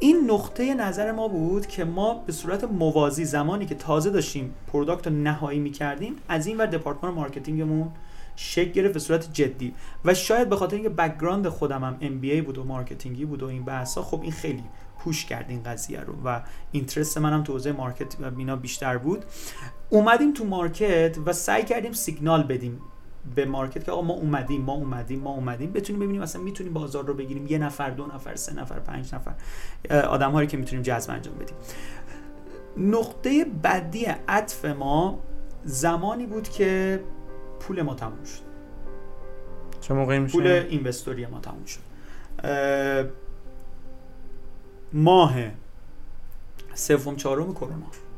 [0.00, 5.06] این نقطه نظر ما بود که ما به صورت موازی زمانی که تازه داشتیم product
[5.06, 7.88] رو نهایی می‌کردیم از این ور دپارتمان marketing مون
[8.36, 9.74] شکل گرفت به صورت جدی.
[10.04, 13.46] و شاید به خاطر اینکه background خودم هم ام بود و marketing ی بود و
[13.46, 14.64] این بحثا خب این خیلی
[14.98, 16.40] push کرد این قضیه رو و
[16.72, 19.24] interest منم تو حوزه market و اینا بیشتر بود.
[19.90, 22.80] اومدیم تو market و سعی کردیم سیگنال بدیم.
[23.34, 27.04] به market که آقا ما اومدیم ما اومدیم ما اومدیم بتونیم ببینیم اصلا می‌تونیم بازار
[27.04, 27.46] رو بگیریم.
[27.46, 29.34] یه نفر دو نفر سه نفر پنج نفر
[29.96, 31.56] آدم هایی که می‌تونیم جذب انجام بدیم.
[32.76, 35.18] نقطه بعدی عطف ما
[35.64, 37.00] زمانی بود که
[37.60, 38.50] پول ما تموم شد.
[39.80, 41.80] چه موقعی میشه؟ پول investor ی ما تموم شد.
[42.44, 43.04] اه،
[44.92, 45.34] ماه
[46.74, 48.09] سوم چهارم کرونا.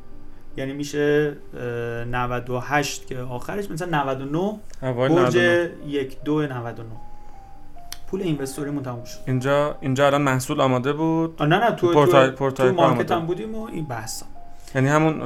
[0.56, 1.60] یعنی میشه اه،
[2.04, 6.84] 98 که آخرش مثلا 99 اوایل برج 99 یک دو 99
[8.10, 12.50] پول investor یمون تموم شد اینجا اینجا الان محصول آماده بود نه نه تو پورتال-
[12.50, 13.12] تو, market.
[13.12, 14.26] هم بودیم و این بحثا
[14.74, 15.20] یعنی همون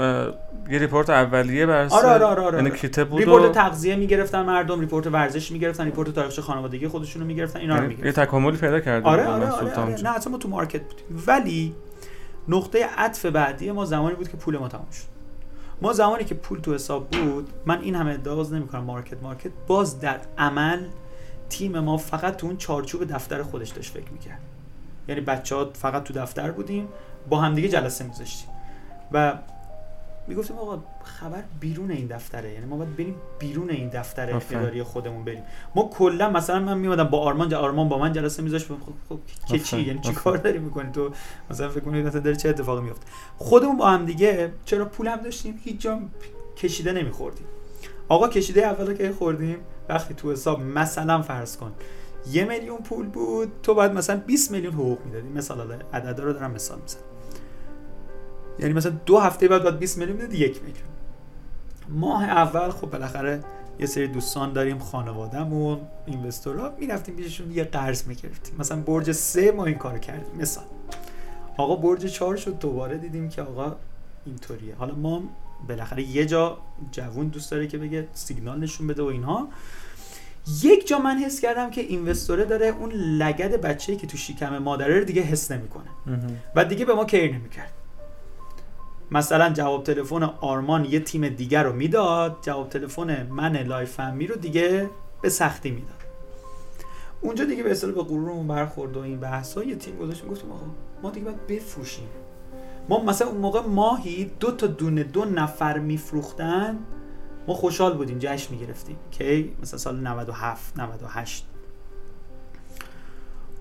[0.70, 2.58] یه report اولیه بر اساس آره آره آره, آره.
[2.58, 7.22] یعنی کیته بود report و تغذیه می‌گرفتن مردم report ورزش می‌گرفتن report تاریخچه خانوادگی خودشون
[7.22, 9.80] رو می‌گرفتن اینا رو یعنی می‌گرفتن یه تکاملی پیدا کرده آره آره آره, آره.
[9.80, 10.10] اونجا.
[10.10, 11.74] نه اصلا ما تو مارکت بودیم ولی
[12.48, 15.15] نقطه عطف بعدی ما زمانی بود که پول ما تموم شد
[15.82, 18.84] ما زمانی که پول تو حساب بود من این همه ادعا نمی‌کنم.
[18.84, 19.50] مارکت مارکت.
[19.66, 20.86] باز در عمل
[21.48, 24.40] تیم ما فقط تو اون چارچوب دفتر خودش داشت فکر می‌کرد.
[25.08, 26.88] یعنی بچه ها فقط تو دفتر بودیم
[27.28, 28.48] با همدیگه جلسه میذاشتیم.
[29.12, 29.38] و
[30.28, 34.40] می‌گفتیم آقا خبر بیرون این دفتره یعنی ما باید بریم بیرون این دفتر.
[34.50, 35.42] اداری خودمون بریم.
[35.74, 38.74] ما کلا مثلا من میومدم با آرمان آرمان با من جلسه میذاشت خب,
[39.08, 39.80] خب که چی.
[39.80, 40.12] یعنی چی.
[40.12, 41.10] کار داری می‌کنی تو؟
[41.50, 43.06] مثلا فکر کنید مثلا داره چه اتفاقی میفته
[43.38, 46.00] خودمون با هم دیگه چرا پول هم داشتیم؟ هیچ جا
[46.56, 47.46] کشیده نمیخوردیم.
[48.08, 49.58] آقا کشیده اولو که خوردیم
[49.88, 51.72] وقتی تو حساب مثلا فرض کن
[52.32, 55.28] یه میلیون پول بود تو باید مثلا 20 میلیون حقوق می‌دادی.
[55.28, 57.02] مثلا عددا رو دارم مثال می‌زنم.
[58.58, 60.86] یعنی مثلا دو هفته بعد باید 20 میلیون می‌دادی یک میلیون.
[61.88, 63.40] ماه اول خب بالاخره
[63.78, 68.54] یه سری دوستان داریم خانوادهمون اینوستورها می‌رفتیم پیششون یه قرض می‌گرفتیم.
[68.58, 70.40] مثلا برج سه ما این کارو کردیم.
[70.40, 70.64] مثال.
[71.56, 73.76] آقا برج چهار شد دوباره دیدیم که آقا
[74.26, 74.74] اینطوریه.
[74.74, 75.22] حالا ما
[75.68, 76.58] بالاخره یه جا
[76.92, 79.48] جوون دوست داره که بگه سیگنال نشون بده و اینها.
[80.62, 84.98] یک جا من حس کردم که اینوستوره داره اون لگد بچه‌ای که تو شکم مادره
[84.98, 85.88] رو دیگه حس نمی‌کنه.
[86.54, 87.72] و دیگه به ما کیر نمی‌کرد.
[89.10, 94.26] مثلا جواب تلفن آرمان یه تیم دیگر رو می‌داد جواب تلفن من لایف اند می
[94.26, 94.90] رو دیگه
[95.22, 95.90] به سختی می‌داد.
[97.20, 100.66] اونجا دیگه به اصطلاح به غرورمون برخورد و این بحث یه تیم گذاشتیم گفتیم آقا
[101.02, 102.08] ما دیگه باید بفروشیم.
[102.88, 106.78] ما مثلا اون موقع ماهی دو تا دونه دو نفر میفروختن
[107.48, 108.96] ما خوشحال بودیم جشن می‌گرفتیم.
[109.10, 111.46] که مثلا سال 97 98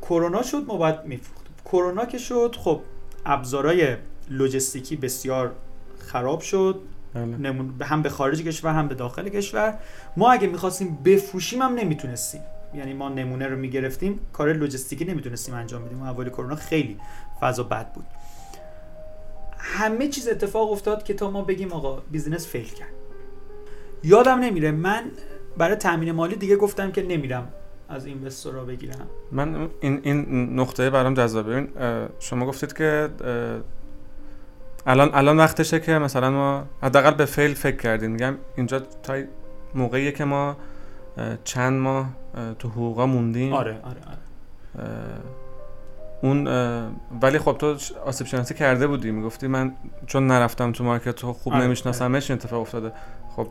[0.01, 1.55] کرونا شد ما باید میفروختیم.
[1.65, 2.81] کرونا که شد خب
[3.25, 3.95] ابزارهای
[4.29, 5.51] لوجستیکی بسیار
[5.99, 6.79] خراب شد.
[7.13, 7.25] بله.
[7.25, 7.73] نمون...
[7.81, 9.77] هم به خارج کشور هم به داخل کشور.
[10.17, 12.41] ما اگه می‌خواستیم بفروشیم هم نمی‌تونستیم.
[12.73, 16.01] یعنی ما نمونه رو می‌گرفتیم کار لوجستیکی نمی‌تونستیم انجام بدیم.
[16.01, 16.97] و اول کرونا خیلی
[17.41, 18.05] فضا بد بود.
[19.57, 22.89] همه چیز اتفاق افتاد که تا ما بگیم آقا بیزینس فیل کرد.
[24.03, 24.71] یادم نمیره.
[24.71, 25.03] من
[25.57, 27.47] برای تامین مالی دیگه گفتم که نمیرم
[27.89, 29.07] از اینوستورها بگیرم.
[29.31, 31.67] من این این نقطه برام جذابه.
[32.19, 33.09] شما گفتید که
[34.87, 38.11] الان الان وقتشه که مثلا ما حداقل به فیل فکر کردیم.
[38.11, 39.21] میگم اینجا تا
[39.75, 40.57] موقعیه که ما
[41.43, 43.53] چند ماه اه، تو حقوقا موندیم.
[43.53, 44.85] آره آره آره.
[46.21, 46.47] اون
[47.21, 49.11] ولی خب تو آسیب شناسی کرده بودی.
[49.11, 49.73] می‌گفتی من
[50.07, 52.91] چون نرفتم تو مارکت تو خوب آره، نمیشناسمش این اتفاق افتاده.
[53.35, 53.47] خب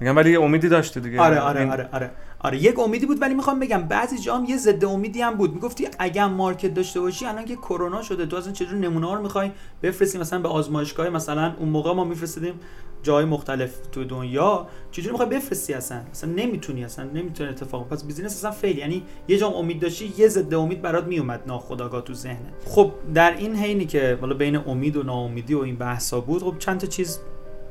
[0.00, 1.20] میگم ولی امیدی داشتی دیگه.
[1.20, 2.58] آره آره این- آره آره آره.
[2.62, 5.54] یک امیدی بود ولی می‌خوام بگم بعضی جام یه ضد امیدی هم بود.
[5.54, 9.22] می‌گفتی اگه market داشته باشی الان که کرونا شده تو اصلا چجور نمونه ها رو
[9.22, 9.50] می‌خوای
[9.82, 12.54] بفرستی؟ مثلا به آزمایشگاه مثلا اون موقع ما میفرستیدیم
[13.02, 14.66] جای مختلف تو دنیا.
[14.90, 17.88] چجوری می‌خوای بفرستی اصلا؟ اصلا نمی‌تونی اصلا نمی‌تونه اتفاق.
[17.88, 22.02] پس business اصلا fail یعنی یه جام امید داشتی یه ضد امید برات میومد ناخودآگاه
[22.02, 22.38] تو ذهنت.
[22.66, 26.54] خب در این حینی که حالا بین امید و ناامیدی و این بحثا بود خب
[26.58, 27.18] چند تا چیز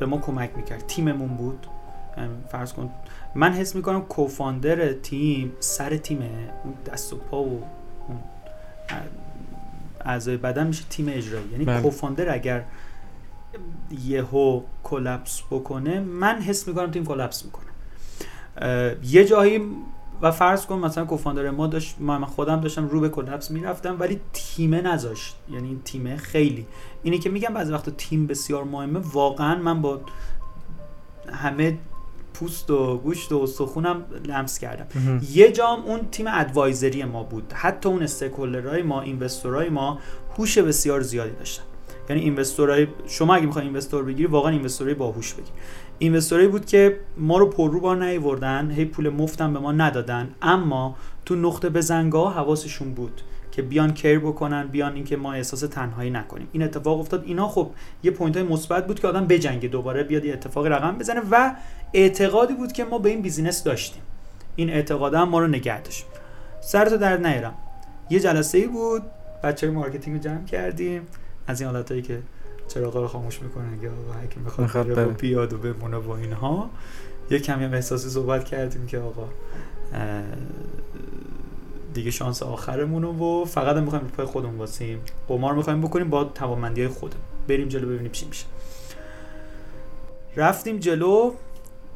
[0.01, 0.87] به ما کمک می‌کرد.
[0.87, 1.67] تیممون بود.
[2.51, 2.89] فرض کن.
[3.35, 6.29] من حس می‌کنم کوفاندر تیم سر تیمه
[6.63, 7.63] اون دست و پا و
[8.07, 8.19] اون
[10.05, 11.49] اعضای بدن میشه تیم اجرایی.
[11.51, 11.81] یعنی بله.
[11.81, 12.63] کوفاندر اگر
[14.05, 17.65] یهو کلپس بکنه من حس می‌کنم تیم کلپس می‌کنه.
[19.03, 19.61] یه جایی
[20.21, 23.95] و فرض کن مثلا کوفاندر ما داشت ما من خودم داشتم رو به کلپس می‌رفتم
[23.99, 25.35] ولی تیمه نذاشت.
[25.51, 26.65] یعنی این تیمه خیلی.
[27.03, 30.01] اینی که میگم بعضی وقتا تیم بسیار مهمه واقعا من با
[31.33, 31.77] همه
[32.33, 34.87] پوست و گوشت و استخونم لمس کردم.
[35.31, 37.53] یه جام اون تیم ادوایزری ما بود.
[37.53, 39.99] حتی اون استیکولرهای ما اینوستورهای ما
[40.37, 41.63] هوش بسیار زیادی داشتن.
[42.09, 45.51] یعنی اینوستورهای شما اگه می‌خوای اینوستور بگیری واقعا اینوستورهای باهوش بگیر.
[46.01, 50.29] اینوستورایی بود که ما رو پررو بار نیوردن هی پول مفتم به ما ندادن.
[50.41, 56.09] اما تو نقطه بزنگاه حواسشون بود که بیان care بکنن بیان اینکه ما احساس تنهایی
[56.09, 56.47] نکنیم.
[56.51, 57.23] این اتفاق افتاد.
[57.25, 57.71] اینا خب
[58.03, 61.53] یه point های مثبت بود که آدم بجنگه دوباره بیاد یه اتفاق رقم بزنه و
[61.93, 64.01] اعتقادی بود که ما به این business داشتیم.
[64.55, 66.05] این اعتقاد ما رو نگه داشت.
[66.61, 67.53] سرتو درد نیارم.
[68.09, 69.01] یه جلسه ای بود.
[69.43, 71.01] بچه های marketing رو جمع کردیم.
[71.47, 72.19] از این حالتایی که
[72.73, 75.05] چراغا رو خاموش می‌کنن که آقا کی می‌خواد بره و بره.
[75.05, 76.69] بیاد و بمونه و اینها.
[77.29, 79.27] یه کمی هم احساسی صحبت کردیم که آقا
[81.93, 86.81] دیگه شانس آخرمونه و فقط هم می‌خوایم پای خودمون واسیم قمار می‌خوایم بکنیم با توانمندی
[86.81, 88.45] های خودم بریم جلو ببینیم چی میشه.
[90.35, 91.31] رفتیم جلو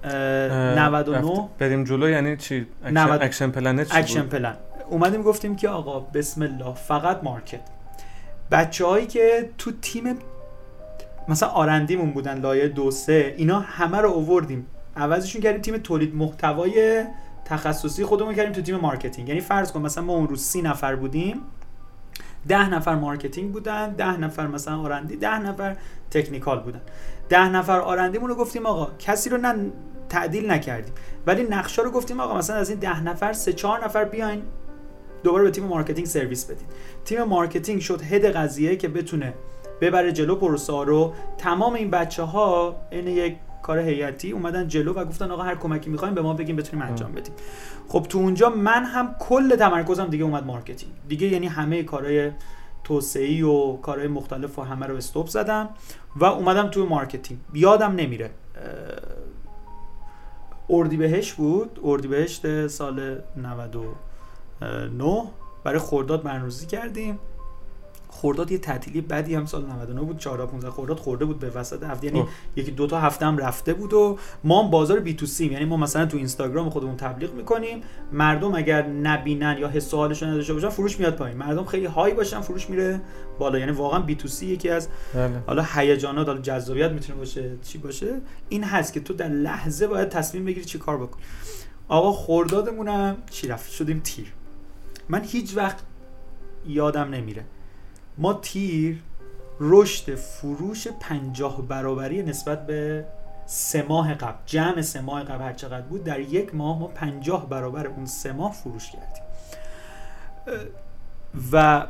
[0.03, 4.21] اه، اه، 99 رفت- بریم جلو یعنی چی؟ اکشن, 90 action plan ه چی اکشن
[4.21, 4.55] بود؟ پلن
[4.89, 7.61] اومدیم گفتیم که آقا بسم الله فقط market.
[8.51, 10.03] بچه هایی که تو تیم
[11.27, 14.65] مثلا R&D مون بودن لایه دو سه اینا همه رو اووردیم.
[14.95, 17.03] عوضشون کردیم تیم تولید محتوای
[17.45, 19.29] تخصصی خودمون کردیم تو تیم marketing.
[19.29, 21.41] یعنی فرض کن مثلا ما اون روز سی نفر بودیم
[22.47, 25.75] ده نفر marketing بودن ده نفر مثلا R&D ده نفر
[26.11, 26.81] technical بودن.
[27.29, 29.55] ده نفر R&D مون رو گفتیم آقا کسی رو نه
[30.09, 30.93] تعدیل نکردیم.
[31.27, 34.41] ولی نقشه رو گفتیم آقا مثلا از این ده نفر سه چهار نفر بیاین
[35.23, 36.67] دوباره به تیم marketing سرویس بدید
[37.05, 39.33] تیم marketing شد head قضیه که بتونه
[39.81, 41.13] ببره جلو پروسه رو.
[41.37, 45.89] تمام این بچه ها این یک کار هیئتی اومدن جلو و گفتن آقا هر کمکی
[45.89, 47.33] می‌خوایم به ما بگیم بتونیم انجام بدیم.
[47.87, 50.91] خب تو اونجا من هم کل تمرکزم دیگه اومد marketing.
[51.07, 52.31] دیگه یعنی همه کارهای
[52.83, 55.69] توسعه و کارهای مختلف و همه رو stop زدم
[56.15, 57.39] و اومدم توی marketing.
[57.53, 58.31] یادم نمیره
[60.69, 61.79] اردیبهشت بود.
[61.83, 65.23] اردیبهشت سال 99
[65.63, 67.19] برای خرداد برنامه‌ریزی کردیم.
[68.21, 71.83] خرداد یه تعطیلی بدی هم سال 99 بود 4 15 خرداد خورده بود به وسط
[71.83, 72.25] هفته یعنی
[72.55, 75.65] یکی دو تا هفته هم رفته بود و ما هم بازار بی تو سی یعنی
[75.65, 77.81] ما مثلا تو اینستاگرام خودمون تبلیغ می‌کنیم.
[78.11, 81.37] مردم اگر نبینن یا حس حالشون نداشته باشن فروش میاد پایین.
[81.37, 83.01] مردم خیلی های باشن فروش میره
[83.39, 83.59] بالا.
[83.59, 85.43] یعنی واقعا بی تو سی یکی از بله.
[85.47, 90.09] حالا هیجانات حالا جذابیت می‌تونه باشه چی باشه؟ این هست که تو در لحظه باید
[90.09, 91.23] تصمیم بگیری چی کار بکنی.
[91.87, 94.33] آقا خردادمونم چی رفت؟ شدیم تیر.
[95.09, 95.77] من هیچ وقت
[96.67, 97.45] یادم نمیره.
[98.17, 98.97] ما تیر
[99.59, 103.05] رشد فروش پنجاه برابری نسبت به
[103.45, 107.49] سه ماه قبل جمع سه ماه قبل هر چقدر بود در یک ماه ما پنجاه
[107.49, 109.23] برابر اون سه ماه فروش کردیم.
[111.51, 111.87] و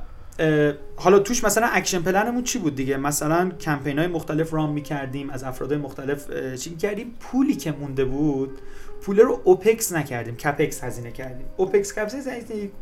[0.95, 5.29] حالا توش مثلا action plan مون چی بود دیگه؟ مثلا کمپین های مختلف run می‌کردیم
[5.29, 8.59] از افراد مختلف چی کردیم پولی که مونده بود
[9.01, 11.45] پول رو OPEX نکردیم CAPEX هزینه کردیم.
[11.57, 12.27] OPEX CAPEX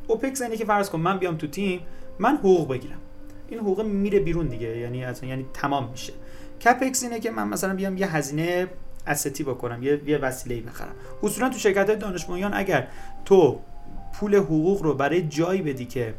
[0.07, 1.81] اوپکس یعنی که فرض کن من بیام تو تیم
[2.19, 2.99] من حقوق بگیرم.
[3.49, 4.77] این حقوق میره بیرون دیگه.
[4.77, 6.13] یعنی اصلا یعنی تمام میشه.
[6.65, 8.67] کپکس اینه که من مثلا بیام یه هزینه
[9.07, 10.95] استی بکنم یه یه وسیله بخرم.
[11.23, 12.87] اصولا تو شرکت های دانش اگر
[13.25, 13.59] تو
[14.13, 16.13] پول حقوق رو برای جایی بدی که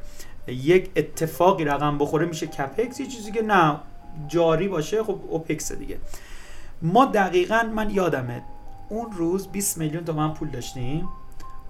[0.49, 3.81] یک اتفاقی رقم بخوره میشه کپکس یه چیزی که نه
[4.29, 5.99] جاری باشه خب اوپکس دیگه.
[6.83, 8.43] ما دقیقا من یادمه
[8.89, 11.09] اون روز 20 میلیون تومن پول داشتیم.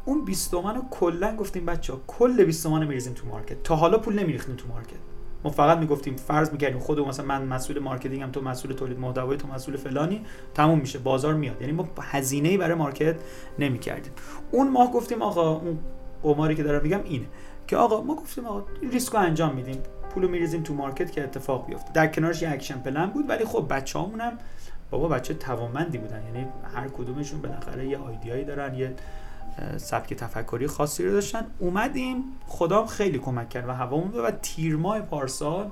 [0.05, 3.62] اون 20 تومن رو کلا گفتیم بچه ها کل 20 تومن میریزیم تو market.
[3.62, 5.13] تا حالا پول نمیریختیم تو market.
[5.45, 9.39] ما فقط می‌گفتیم فرض می‌کردیم خود مثلا من مسئول marketing م تو مسئول تولید محتوایی
[9.39, 11.61] تو مسئول فلانی تموم میشه بازار میاد.
[11.61, 13.17] یعنی ما هزینه ای برای market
[13.59, 14.13] نمی‌کردیم.
[14.51, 15.79] اون ماه گفتیم آقا اون
[16.23, 17.27] قماری که دارم میگم اینه
[17.67, 19.79] که آقا ما گفتیم آقا ریسکو انجام میدیم.
[20.11, 21.93] پولو میریزیم تو market که اتفاق بیفته.
[21.93, 24.33] در کنارش یه action plan بود ولی خب بچه‌هامون هم
[24.91, 26.23] بابا بچه توانمندی بودن.
[26.27, 28.95] یعنی هر کدومشون بالاخره یه آیدیایی دارن یه
[29.77, 31.47] سبک تفکری خاصی رو داشتن.
[31.59, 35.71] اومدیم خدام خیلی کمک کرد و هوامون و تیر ماه پارسال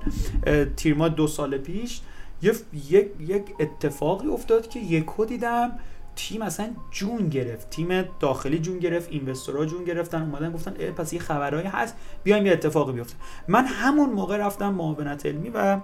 [0.75, 2.01] تیر ماه دو سال پیش
[2.41, 5.71] یک یک اتفاقی افتاد که یکو دیدم
[6.15, 7.69] تیم اصلا جون گرفت.
[7.69, 12.51] تیم داخلی جون گرفت اینوستورها جون گرفتن اومدن گفتن پس یه خبرهایی هست بیایم یه
[12.51, 13.15] اتفاقی بیفته.
[13.47, 15.79] من همون موقع رفتم معاونت علمی و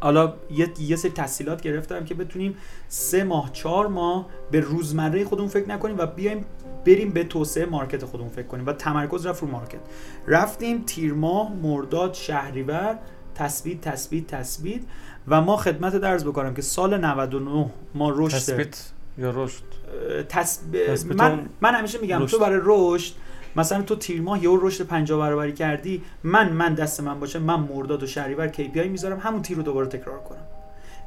[0.00, 2.56] حالا یه, یه سری تحصیلات گرفتم که بتونیم
[2.88, 6.44] سه ماه چهار ماه به روزمره خودمون فکر نکنیم و بیایم
[6.86, 8.66] بریم به توسعه مارکت خودمون فکر کنیم.
[8.66, 9.80] و تمرکز رفت رو مارکت.
[10.26, 12.98] رفتیم تیر ماه مرداد شهریور
[13.34, 14.80] تثبیت تثبیت تثبیت.
[15.28, 19.62] و ما خدمت درز بکنم که سال 99 ما رشد تثبیت یا رشد؟
[21.16, 23.14] من من همیشه میگم تو برای رشد
[23.56, 27.60] مثلا تو تیر ماه یه رشد 50 برابری کردی من من دست من باشه من
[27.60, 30.55] مرداد و شهریور KPI می‌ذارم همون تیر رو دوباره تکرار کنم.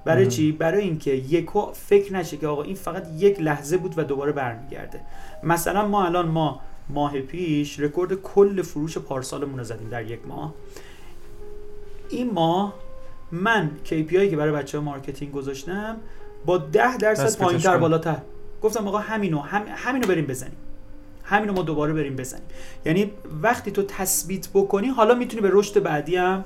[0.05, 4.03] برای چی؟ برای اینکه یهو فکر نشه که آقا این فقط یک لحظه بود و
[4.03, 5.01] دوباره برمیگرده.
[5.43, 10.53] مثلا ما الان ما ماه پیش رکورد کل فروش پارسالمون رو زدیم در یک ماه.
[12.09, 12.73] این ماه
[13.31, 15.97] من KPI که برای بچه marketing گذاشتم
[16.45, 18.17] با 10 درصد پایینتر بالاتر.
[18.62, 20.57] گفتم آقا همینو هم همینو بریم بزنیم.
[21.23, 22.43] همینو ما دوباره بریم بزنیم.
[22.85, 26.43] یعنی وقتی تو تثبیت بکنی حالا می‌تونی به رشد بعدی هم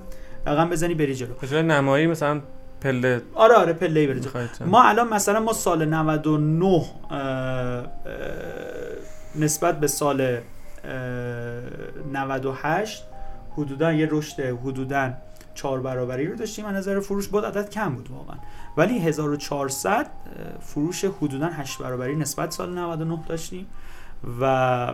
[0.48, 1.62] رقم بزنی بری جلو.
[1.62, 2.42] نمایی مثلا
[2.84, 4.22] پله آره آره پله بری
[4.66, 6.86] ما الان مثلا ما سال 99
[9.36, 10.40] نسبت به سال
[12.14, 13.04] 98
[13.58, 15.14] حدودا یه رشد حدودا
[15.56, 16.66] چهار برابری رو داشتیم.
[16.66, 18.36] از نظر فروش بود عدد کم بود واقعا.
[18.78, 20.08] ولی 1400
[20.62, 23.68] فروش حدودا 8 برابری نسبت سال 99 داشتیم.
[24.42, 24.94] و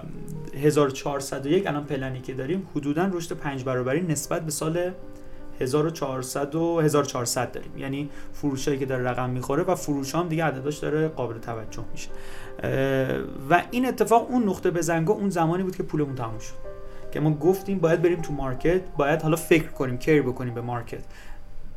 [0.63, 4.91] 1401 الان پلنی که داریم حدودا رشد 5 برابری نسبت به سال
[5.59, 7.77] 1400 و 1400 داریم.
[7.77, 12.09] یعنی فروشایی که داره رقم می‌خوره و فروش هم دیگه عدداش داره قابل توجه میشه.
[13.49, 16.53] و این اتفاق اون نقطه بزنگاه اون زمانی بود که پولمون تموم شد.
[17.11, 21.03] که ما گفتیم باید بریم تو مارکت باید حالا فکر کنیم کیر بکنیم به مارکت.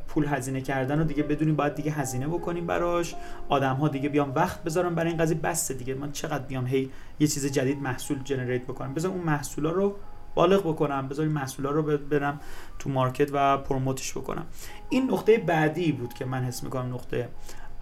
[0.08, 3.14] پول هزینه کردن و دیگه بدونیم باید دیگه هزینه بکنیم براش.
[3.48, 5.38] آدم ها دیگه بیام وقت بذارم برای این قضیه.
[5.38, 9.70] بسته دیگه من چقدر بیام هی یه چیز جدید محصول generate بکنم؟ بذار اون محصولا
[9.70, 9.96] رو
[10.34, 12.40] بالغ بکنم بذار این محصولا رو برم
[12.78, 14.46] تو market و promote ش بکنم.
[14.88, 17.28] این نقطه بعدی بود که من حس می‌کنم نقطه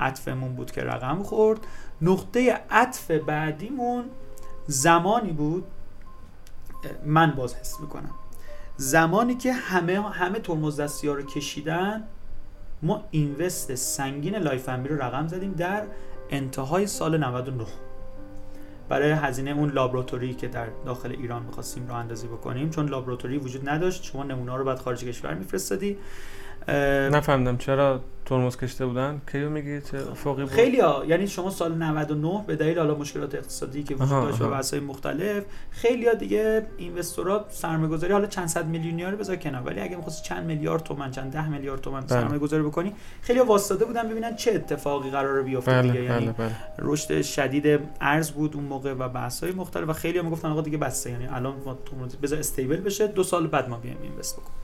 [0.00, 1.60] عطفمون بود که رقم خورد.
[2.02, 4.04] نقطه عطف بعدیمون
[4.66, 5.64] زمانی بود
[7.04, 8.10] من باز حس می‌کنم.
[8.76, 12.04] زمانی که همه همه ترمز دستی ها رو کشیدن
[12.82, 15.86] ما invest سنگین Life رو رقم زدیم در
[16.30, 17.66] انتهای سال 99
[18.90, 22.70] برای هزینه اون لابراتوری که در داخل ایران می‌خواستیم راه اندازی بکنیم.
[22.70, 25.98] چون لابراتوری وجود نداشت شما نمونه رو بعد خارج کشور میفرستادی.
[27.12, 29.20] نفهمیدم چرا ترمز کشته بودن.
[29.32, 31.04] کیو میگی؟ چه فوقی بود؟ خیلی ها.
[31.08, 35.44] یعنی شما سال 99 به دلیل حالا مشکلات اقتصادی که وجود داشت و واسه مختلف
[35.70, 39.62] خیلی ها دیگه اینوستورا سرمایه‌گذاری حالا چند صد میلیونی رو بذار کنار.
[39.62, 42.08] ولی اگه می‌خواستی چند میلیارد تومان چند ده میلیارد تومان بله.
[42.08, 42.92] سرمایه گذاری بکنی
[43.22, 46.04] خیلی ها واسطه بودن ببینن چه اتفاقی قراره بیفته بله، دیگه.
[46.04, 46.56] یعنی بله، بله.
[46.78, 50.78] رشد شدید ارز بود اون موقع و بحث‌های مختلف و خیلی ها می‌گفتن آقا دیگه
[50.78, 51.10] بسته.
[51.10, 51.78] یعنی الان ما
[52.22, 54.56] بذار استیبل بشه دو سال بعد ما بیایم اینوست بکنیم.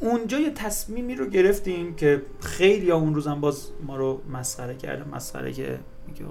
[0.00, 5.08] اونجا یه تصمیمی رو گرفتیم که خیلی ها اون روزم باز ما رو مسخره کرده
[5.08, 6.24] مسخره که میگه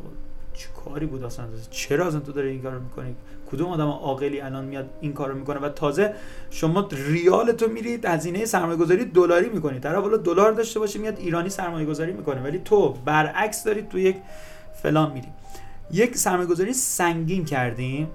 [0.53, 3.15] چه کاری بود اصلا؟ چرا اصلا تو داری این کارو می‌کنی؟
[3.51, 6.13] کدوم آدم عاقلی الان میاد این کارو می‌کنه؟ و تازه
[6.49, 9.79] شما ریال تو میرید هزینه سرمایه گذاری دلاری می‌کنی.
[9.79, 12.41] طرف حالا دلار داشته باشه میاد ایرانی سرمایه گذاری می‌کنه.
[12.41, 14.15] ولی تو برعکس دارید تو یک
[14.83, 15.27] فلان میری.
[15.91, 18.07] یک سرمایه گذاری سنگین کردیم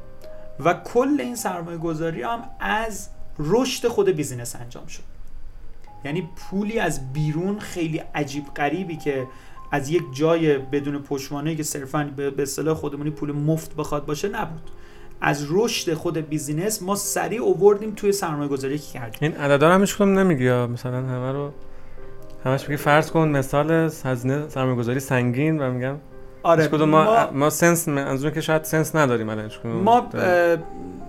[0.65, 5.14] و کل این سرمایه گذاری هم از رشد خود بیزینس انجام شد.
[6.05, 9.27] یعنی پولی از بیرون خیلی عجیب غریبی که
[9.73, 14.71] از یک جای بدون پشتوانه که صرفا به اصطلاح خودمونی پول مفت بخواد باشه نبود.
[15.21, 19.19] از رشد خود business ما سریع اووردیم توی سرمایه گذاری که کردیم.
[19.21, 21.51] این عددا همش نمیگی مثلا همه رو
[22.45, 25.97] همش میگی فرض کن مثال هزینه سرمایه گذاری سنگین و میگم
[26.43, 30.09] آره ما ما, یه sense ای که شاید sense نداریم الان ما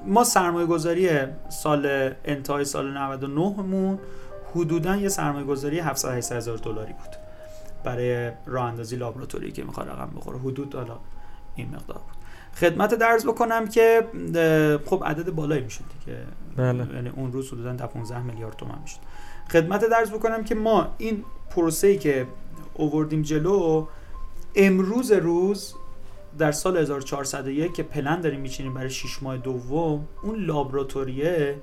[0.06, 1.10] ما سرمایه گذاری
[1.50, 4.00] سال انتهای سال 99 مون
[4.56, 7.16] حدودا یه سرمایه گذاری 700 800 هزار دلاری بود.
[7.84, 10.40] برای راه اندازی لابراتوری که می‌خواد رقم بخوره.
[10.40, 10.98] حدود حالا
[11.56, 12.16] این مقدار بود.
[12.56, 14.08] خدمت درز بکنم که
[14.86, 16.18] خب عدد بالایی می‌شد که
[16.56, 16.96] بله.
[16.96, 19.00] یعنی اون روز حدودا 15 میلیارد تومان می‌شد.
[19.52, 22.28] خدمت درز بکنم که ما این پروسه ای که
[22.74, 23.86] اووردیم جلو
[24.56, 25.76] امروز روز
[26.38, 31.56] در سال 1401 که پلن داریم میچینیم برای 6 ماه دوم اون لابراتوریه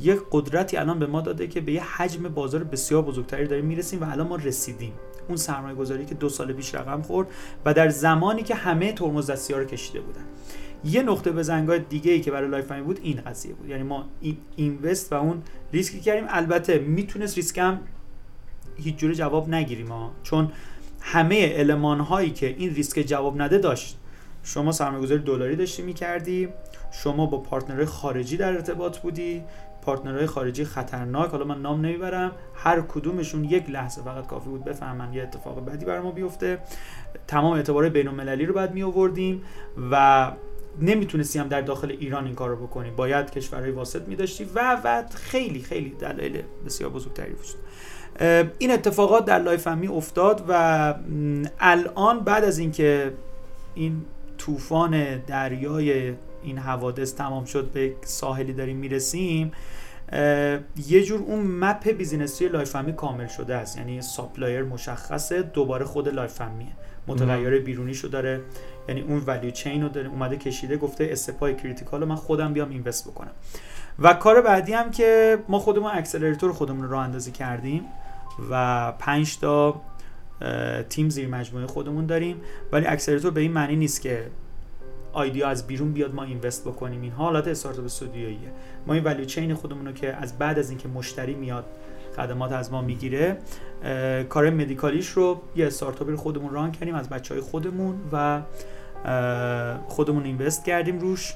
[0.00, 4.02] یک قدرتی الان به ما داده که به یه حجم بازار بسیار بزرگتری داریم می‌رسیم
[4.02, 4.92] و الان ما رسیدیم.
[5.28, 7.28] اون سرمایه گذاری که دو سال پیش رقم خورد
[7.64, 10.24] و در زمانی که همه ترمز دستی ها رو کشیده بودن.
[10.84, 13.68] یه نقطه بزنگاه دیگه ای که برای Life بود این قضیه بود.
[13.68, 15.42] یعنی ما این invest و اون
[15.72, 17.80] ریسکی کردیم البته می‌تونست ریسک هم
[18.76, 20.12] هیچ جوره جواب نگیریم ها.
[20.22, 20.52] چون
[21.00, 23.98] همه المان هایی که این ریسک جواب نده داشت.
[24.42, 26.48] شما سرمایه‌گذاری دلاری داشتی می‌کردی
[26.92, 29.42] شما با partner های خارجی در ارتباط بودی
[29.84, 34.64] partner های خارجی خطرناک حالا من نام نمی‌برم هر کدومشون یک لحظه فقط کافی بود
[34.64, 36.58] بفهمن یه اتفاق بدی بر ما بیفته.
[37.26, 39.42] تمام اعتبار بین المللی رو بعد می آوردیم
[39.90, 40.32] و
[40.80, 42.90] نمی‌تونستی هم در داخل ایران این کار رو بکنی.
[42.90, 47.60] باید کشورهای واسط می داشتی و و خیلی خیلی دلایل بسیار بزرگتری وجود
[48.58, 50.94] این اتفاقات در Life می افتاد و
[51.60, 53.12] الان بعد از اینکه
[53.74, 54.04] این
[54.38, 56.12] طوفان دریای
[56.44, 59.52] این حوادث تمام شد به ساحلی داریم می‌رسیم
[60.86, 63.78] یه جور اون map business ی Life کامل شده است.
[63.78, 66.72] یعنی supplier مشخصه دوباره خود Life and Me یه
[67.06, 68.40] متغیر بیرونی شو داره
[68.88, 72.52] یعنی اون value chain رو داره اومده کشیده گفته step های critical رو من خودم
[72.52, 73.30] بیام invest بکنم.
[73.98, 77.84] و کار بعدی هم که ما خودمون accelerator خودمون رو راه اندازی کردیم
[78.50, 79.80] و 5 تا
[80.88, 82.40] تیم زیر مجموعه خودمون داریم.
[82.72, 84.26] ولی accelerator به این معنی نیست که
[85.14, 87.02] idea از بیرون بیاد ما invest بکنیم.
[87.02, 88.52] این حالت startup studio ییه
[88.86, 91.64] ما این value chain خودمون رو که از بعد از اینکه مشتری میاد
[92.16, 93.36] خدمات از ما می‌گیره
[94.28, 98.42] کار medical یش رو یه استارتاپی رو خودمون run کردیم از بچه های خودمون و
[99.88, 101.34] خودمون invest کردیم روش.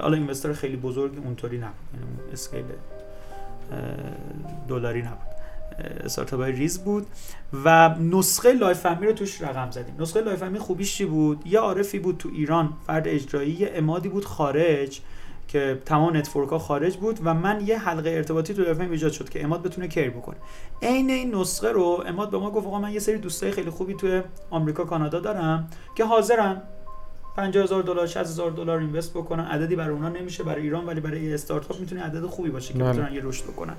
[0.00, 1.74] حالا investor خیلی بزرگی اونطوری نبود.
[1.94, 2.64] یعنی scale
[4.68, 5.37] دلاری نبود.
[5.78, 7.06] استارتاپ های ریز بود
[7.64, 9.94] و نسخه Life and Me رو توش رقم زدیم.
[9.98, 13.70] نسخه Life and Me خوبیش چی بود؟ یه عارفی بود تو ایران فرد اجرایی یه
[13.74, 15.00] امادی بود خارج
[15.48, 19.28] که تمام network ها خارج بود و من یه حلقه ارتباطی تو Life ایجاد شد
[19.28, 20.36] که اماد بتونه care بکنه.
[20.82, 23.94] عین این نسخه رو اماد به ما گفت آقا من یه سری دوستای خیلی خوبی
[23.94, 24.20] تو
[24.50, 26.62] آمریکا کانادا دارم که حاضرن.
[27.38, 29.44] 50000 دلار 60000 دلار invest بکنن.
[29.44, 32.92] عددی برای اونا نمیشه برای ایران ولی برای استارتاپ می‌تونه عدد خوبی باشه که بله.
[32.92, 33.74] بتونن یه رشد بکنن.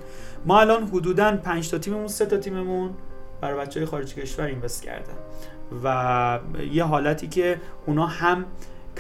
[0.46, 2.90] ما الان حدودا 5 تا تیممون سه تا تیممون
[3.42, 5.14] برای بچه های خارج کشور invest کردن.
[5.84, 6.40] و
[6.72, 8.46] یه حالتی که اونا هم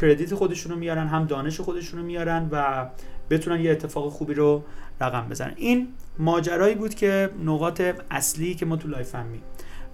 [0.01, 2.85] credit خودشونو میارن هم دانش خودشونو میارن و
[3.29, 4.63] بتونن یه اتفاق خوبی رو
[5.01, 5.53] رقم بزنن.
[5.55, 5.87] این
[6.17, 7.81] ماجرایی بود که نقاط
[8.11, 9.41] اصلی که ما تو Life and Me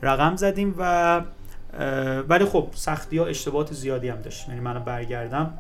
[0.02, 1.22] رقم زدیم و
[2.30, 4.50] ولی خب سختی ها اشتباهات زیادی هم داشتیم.
[4.50, 5.54] یعنی من برگردم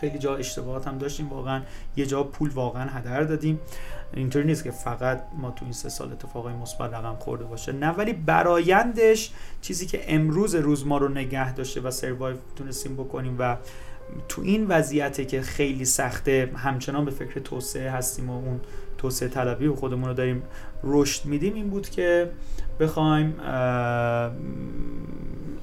[0.00, 1.28] خیلی جا اشتباهات هم داشتیم.
[1.28, 1.62] واقعا
[1.96, 3.60] یه جا پول واقعا هدر دادیم.
[4.14, 7.72] اینطوری نیست که فقط ما تو این سه سال اتفاقای مثبت رقم خورده باشه.
[7.72, 9.30] نه ولی برایندش
[9.60, 13.56] چیزی که امروز روز ما رو نگه داشته و سروایو تونستیم بکنیم و
[14.28, 18.60] تو این وضعیته که خیلی سخته همچنان به فکر توسعه هستیم و اون
[18.98, 20.42] توسعه طلبی و خودمون رو داریم
[20.82, 22.30] رشد میدیم این بود که
[22.80, 23.34] بخوایم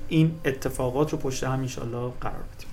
[0.07, 2.71] این اتفاقات رو پشت هم انشالله قرار بدیم.